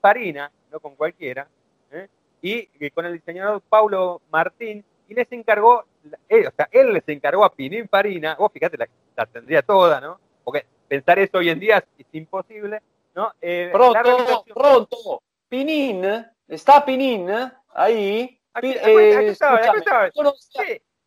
[0.00, 1.46] Farina, no con cualquiera,
[1.92, 2.08] ¿eh?
[2.42, 5.84] y, con el diseñador Paulo Martín, y les encargó,
[6.28, 7.52] eh, o sea, él les encargó a
[7.90, 10.20] Farina, vos fíjate, la, la, tendría toda, ¿no?
[10.44, 12.80] Porque pensar eso hoy en día es imposible,
[13.14, 13.32] ¿no?
[13.40, 17.30] Eh, pronto, pronto, Pinin, está Pinin
[17.74, 18.40] ahí.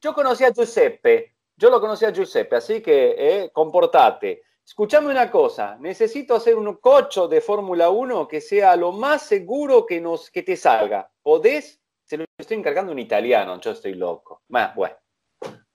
[0.02, 4.44] Yo conocía a Giuseppe, yo lo conocía a Giuseppe, así que eh, comportate.
[4.66, 9.86] Escuchame una cosa, necesito hacer un cocho de Fórmula 1 que sea lo más seguro
[9.86, 11.10] que, nos, que te salga.
[11.24, 11.79] ¿Podés?
[12.10, 14.42] Se lo estoy encargando un italiano, yo estoy loco.
[14.48, 14.96] Más, bueno.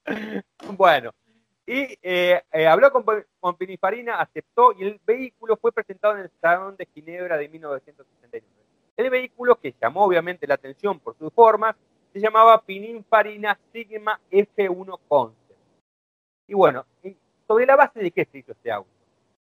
[0.77, 1.13] bueno,
[1.65, 3.05] y eh, eh, habló con,
[3.39, 8.47] con, Pinifarina, aceptó y el vehículo fue presentado en el Salón de Ginebra de 1969.
[8.97, 11.77] El vehículo, que llamó obviamente la atención por sus formas,
[12.13, 15.61] se llamaba Pininfarina Sigma F1 Concept.
[16.49, 16.85] Y bueno,
[17.47, 18.91] ¿sobre la base de qué se hizo este auto?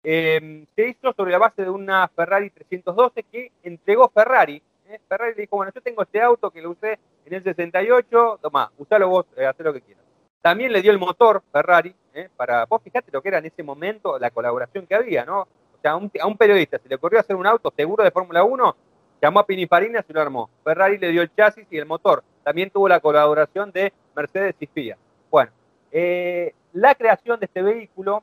[0.02, 4.60] Em, se hizo sobre la base de una Ferrari 312 que entregó Ferrari.
[4.92, 5.00] ¿Eh?
[5.08, 9.08] Ferrari dijo, bueno, yo tengo este auto que lo usé en el 68, toma, usalo
[9.08, 10.04] vos, haz lo que quieras.
[10.40, 12.28] También le dio el motor Ferrari, ¿eh?
[12.36, 15.42] para, vos fijate lo que era en ese momento la colaboración que había, ¿no?
[15.42, 18.76] O sea, a un, periodista se le ocurrió hacer un auto seguro de Fórmula 1,
[19.20, 20.50] llamó a Pininfarina y se lo armó.
[20.62, 22.22] Ferrari le dio el chasis y el motor.
[22.44, 24.98] También tuvo la colaboración de Mercedes y FIA.
[25.30, 25.50] Bueno,
[25.90, 28.22] eh, la creación de este vehículo,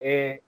[0.00, 0.40] eh,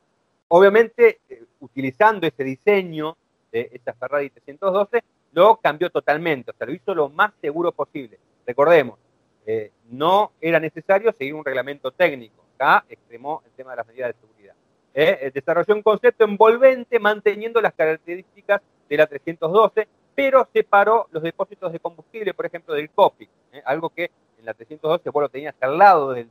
[0.48, 1.20] obviamente
[1.60, 3.16] utilizando ese diseño
[3.52, 8.18] de esa Ferrari 312, lo cambió totalmente, o sea, lo hizo lo más seguro posible.
[8.46, 8.98] Recordemos,
[9.46, 12.44] eh, no era necesario seguir un reglamento técnico.
[12.54, 14.54] Acá extremó el tema de las medidas de seguridad.
[14.94, 21.72] Eh, desarrolló un concepto envolvente manteniendo las características de la 312, pero separó los depósitos
[21.72, 25.54] de combustible, por ejemplo, del cockpit, eh, algo que en la 312 vos lo tenías
[25.60, 26.28] al lado del,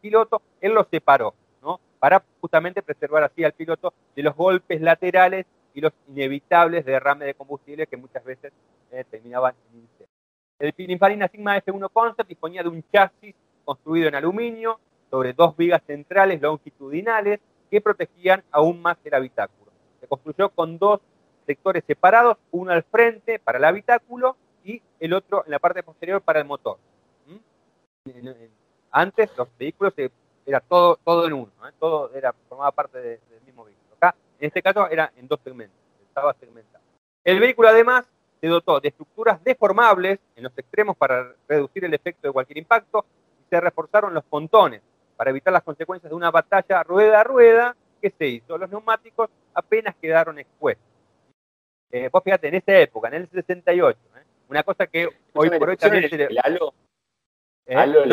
[0.00, 1.78] piloto, él lo separó, ¿no?
[1.98, 7.34] Para justamente preservar así al piloto de los golpes laterales y los inevitables derrames de
[7.34, 8.52] combustible que muchas veces
[8.92, 10.06] eh, terminaban en incendio.
[10.58, 14.78] El Pininfarina Sigma F1 Concept disponía de un chasis construido en aluminio
[15.10, 19.72] sobre dos vigas centrales longitudinales que protegían aún más el habitáculo.
[20.00, 21.00] Se construyó con dos
[21.44, 26.22] sectores separados, uno al frente para el habitáculo y el otro en la parte posterior
[26.22, 26.78] para el motor.
[27.26, 28.28] ¿Mm?
[28.90, 29.92] Antes los vehículos
[30.46, 31.72] era todo, todo en uno, ¿eh?
[31.78, 33.83] todo era, formaba parte del mismo vehículo.
[34.44, 36.84] En este caso, era en dos segmentos, estaba segmentado.
[37.24, 38.04] El vehículo además
[38.38, 43.06] se dotó de estructuras deformables en los extremos para reducir el efecto de cualquier impacto
[43.40, 44.82] y se reforzaron los pontones
[45.16, 48.58] para evitar las consecuencias de una batalla rueda a rueda que se hizo.
[48.58, 50.84] Los neumáticos apenas quedaron expuestos.
[51.90, 54.24] Eh, vos fíjate, en esa época, en el 68, ¿eh?
[54.50, 56.04] una cosa que hoy por hoy también...
[56.04, 56.74] El, el halo?
[57.64, 58.10] ¿Eh?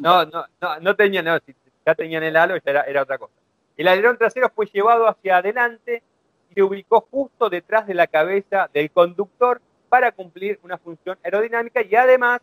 [0.00, 1.54] No, no, no, no, tenía, no, si
[1.84, 3.34] ya tenían el halo, era, era otra cosa.
[3.76, 6.02] El alerón trasero fue llevado hacia adelante
[6.50, 11.82] y se ubicó justo detrás de la cabeza del conductor para cumplir una función aerodinámica
[11.82, 12.40] y además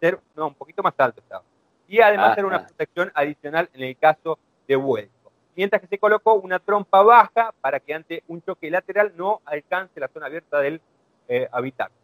[0.00, 1.44] ser, no, un poquito más alto estaba.
[1.86, 5.30] Y además ser una protección adicional en el caso de vuelco.
[5.54, 10.00] Mientras que se colocó una trompa baja para que ante un choque lateral no alcance
[10.00, 10.80] la zona abierta del
[11.28, 12.00] eh, habitáculo.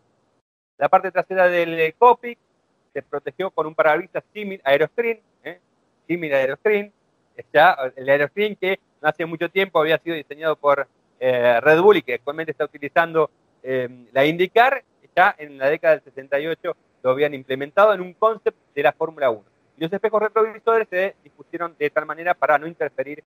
[0.76, 2.38] La parte trasera del cockpit
[2.92, 5.60] se protegió con un parabrisas similar aeroscreen, ¿eh?
[6.06, 6.92] similar aeroscreen,
[7.96, 10.86] el aeroscreen que no hace mucho tiempo había sido diseñado por
[11.20, 13.30] eh, Red Bull y que actualmente está utilizando
[13.62, 14.84] eh, la IndyCar,
[15.14, 19.30] ya en la década del 68 lo habían implementado en un concept de la Fórmula
[19.30, 19.44] 1.
[19.76, 23.24] Y los espejos retrovisores se dispusieron de tal manera para no interferir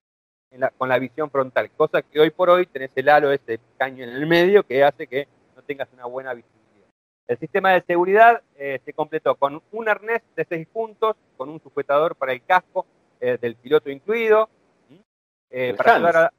[0.76, 4.10] con la visión frontal, cosa que hoy por hoy tenés el halo, ese caño en
[4.10, 6.88] el medio, que hace que no tengas una buena visibilidad.
[7.26, 11.58] El sistema de seguridad eh, se completó con un arnés de seis puntos, con un
[11.62, 12.86] sujetador para el casco
[13.22, 14.50] eh, del piloto incluido.
[15.48, 16.32] Eh, para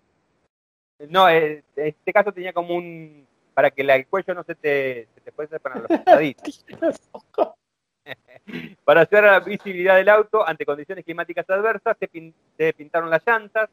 [1.07, 3.25] No, en este caso tenía como un...
[3.53, 6.65] para que el cuello no se te, se te fuese para los costaditos.
[8.83, 13.25] para ayudar a la visibilidad del auto ante condiciones climáticas adversas, se, se pintaron las
[13.25, 13.69] llantas,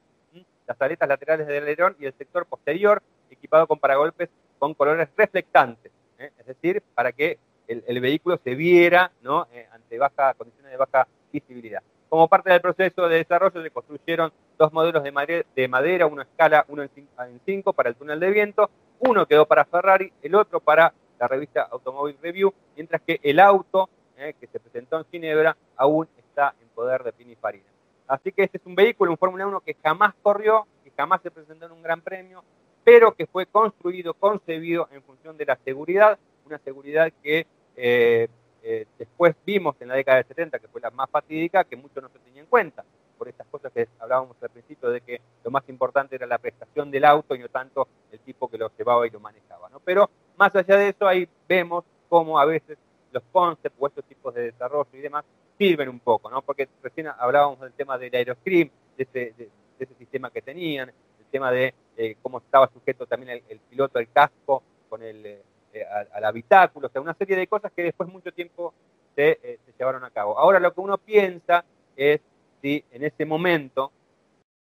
[0.68, 5.90] las aletas laterales del alerón y el sector posterior, equipado con paragolpes con colores reflectantes.
[6.20, 6.30] ¿eh?
[6.38, 9.48] es decir, para que el, vehículo se viera ¿no?
[9.52, 11.82] Eh, ante baja, condiciones de baja visibilidad.
[12.10, 16.22] Como parte del proceso de desarrollo se construyeron dos modelos de madera, de madera uno
[16.22, 20.34] a escala 1 en 5 para el túnel de viento, uno quedó para Ferrari, el
[20.34, 24.34] otro para la revista Automobile Review, mientras que el auto ¿eh?
[24.40, 27.70] que se presentó en Ginebra aún está en poder de Pininfarina.
[28.08, 31.30] Así que este es un vehículo, un Fórmula 1 que jamás corrió, que jamás se
[31.30, 32.42] presentó en un gran premio,
[32.82, 37.46] pero que fue construido, concebido en función de la seguridad, una seguridad que
[37.76, 38.26] eh,
[38.62, 42.00] eh, después vimos en la década del 70, que fue la más fatídica, que mucho
[42.00, 42.84] no se tenía en cuenta,
[43.18, 46.90] por estas cosas que hablábamos al principio de que lo más importante era la prestación
[46.90, 49.68] del auto y no tanto el tipo que lo llevaba y lo manejaba.
[49.68, 49.80] ¿no?
[49.80, 52.78] Pero más allá de eso, ahí vemos cómo a veces
[53.12, 55.24] los concepts o estos tipos de desarrollo y demás
[55.58, 56.40] sirven un poco, ¿no?
[56.42, 60.90] porque recién hablábamos del tema del aeroscreen, de ese, de ese sistema que tenían,
[61.30, 65.38] tema de eh, cómo estaba sujeto también el, piloto al casco con el,
[65.72, 68.74] eh, eh, al, habitáculo, o sea, una serie de cosas que después mucho tiempo
[69.14, 70.38] se, llevaron a cabo.
[70.38, 71.64] Ahora lo que uno piensa
[71.96, 72.20] es
[72.62, 73.92] si en ese momento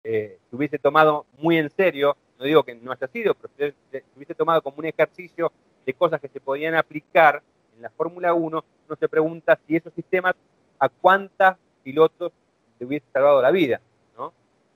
[0.02, 4.04] se hubiese tomado muy en serio, no digo que no haya sido, pero si se
[4.14, 5.50] hubiese tomado como un ejercicio
[5.86, 7.42] de cosas que se podían aplicar
[7.74, 10.34] en la Fórmula 1, uno se pregunta si esos sistemas
[10.78, 12.32] a cuántos pilotos
[12.78, 13.80] le hubiese salvado la vida.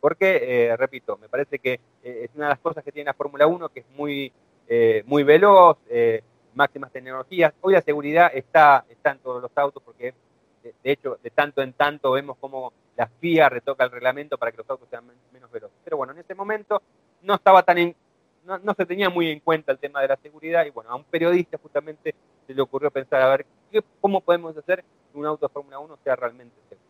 [0.01, 3.15] Porque, eh, repito, me parece que eh, es una de las cosas que tiene la
[3.15, 4.33] Fórmula 1, que es muy,
[4.69, 5.79] eh, muy veloz,
[6.55, 7.55] máximas tecnologías.
[7.61, 10.15] Hoy la seguridad está, está en todos los autos, porque
[10.63, 14.59] de, hecho, de tanto en tanto vemos como la FIA retoca el reglamento para que
[14.59, 15.77] los autos sean menos veloces.
[15.85, 16.83] Pero bueno, en ese momento
[17.23, 17.79] no estaba tan
[18.45, 21.05] no, se tenía muy en cuenta el tema de la seguridad y bueno, a un
[21.05, 22.15] periodista justamente
[22.47, 23.47] se le ocurrió pensar a ver
[24.01, 26.88] cómo podemos hacer que un auto de Fórmula 1 sea realmente seguro.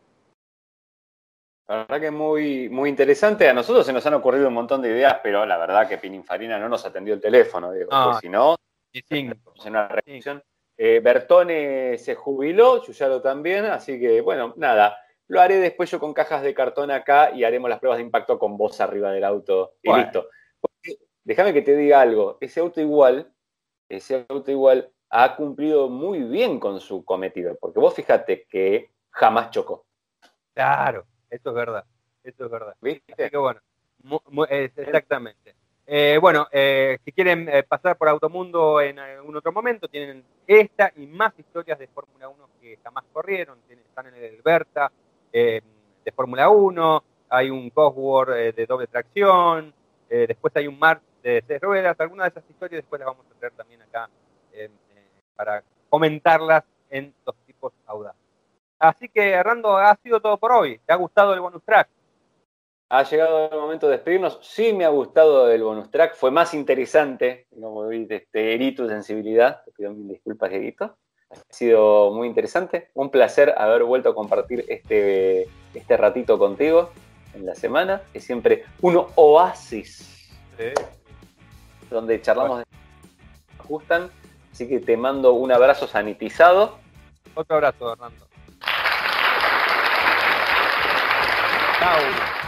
[1.69, 3.49] La verdad que es muy, muy interesante.
[3.49, 6.59] A nosotros se nos han ocurrido un montón de ideas, pero la verdad que Pininfarina
[6.59, 8.57] no nos atendió el teléfono, digo, ah, si no,
[8.93, 9.35] en
[9.67, 9.89] una
[10.81, 14.97] eh, Bertone se jubiló, Yuyaro también, así que bueno, nada.
[15.27, 18.39] Lo haré después yo con cajas de cartón acá y haremos las pruebas de impacto
[18.39, 20.31] con vos arriba del auto y listo.
[21.23, 23.31] déjame que te diga algo, ese auto igual,
[23.91, 29.51] ese auto igual ha cumplido muy bien con su cometido, porque vos fíjate que jamás
[29.51, 29.85] chocó.
[30.55, 31.85] Claro, eso es verdad,
[32.25, 32.75] eso es verdad.
[32.81, 33.13] ¿Viste?
[33.13, 33.61] Así que bueno,
[34.49, 35.55] exactamente.
[35.87, 40.93] Eh, bueno, eh, si quieren eh, pasar por Automundo en algún otro momento, tienen esta
[40.97, 43.59] y más historias de Fórmula 1 que jamás corrieron.
[43.71, 44.93] están en el Berta
[45.33, 45.63] de
[46.15, 49.73] Fórmula 1, hay un Cosworth de doble tracción,
[50.09, 51.99] después hay un March de Cés Ruedas.
[52.01, 54.09] Algunas de esas historias después las vamos a traer también acá
[54.53, 54.71] eh,
[55.37, 58.28] para comentarlas en los tipos audaces.
[58.79, 60.81] Así que, Hernando, ha sido todo por hoy.
[60.87, 61.89] ¿Te ha gustado el bonus track?
[62.91, 64.39] Ha llegado el momento de despedirnos.
[64.41, 66.15] Sí me ha gustado el bonus track.
[66.15, 69.63] Fue más interesante, como vi, este, herí tu sensibilidad.
[69.65, 70.97] Te pido mil disculpas, Dieguito.
[71.31, 72.91] Ha sido muy interesante.
[72.95, 76.91] Un placer haber vuelto a compartir este, este ratito contigo
[77.35, 78.03] en la semana.
[78.15, 80.31] Es siempre un oasis.
[81.91, 82.65] Donde charlamos de
[83.59, 84.11] ajustan.
[84.51, 86.79] Así que te mando un abrazo sanitizado.
[87.35, 88.29] Otro abrazo, Hernando.
[91.79, 92.48] Chao.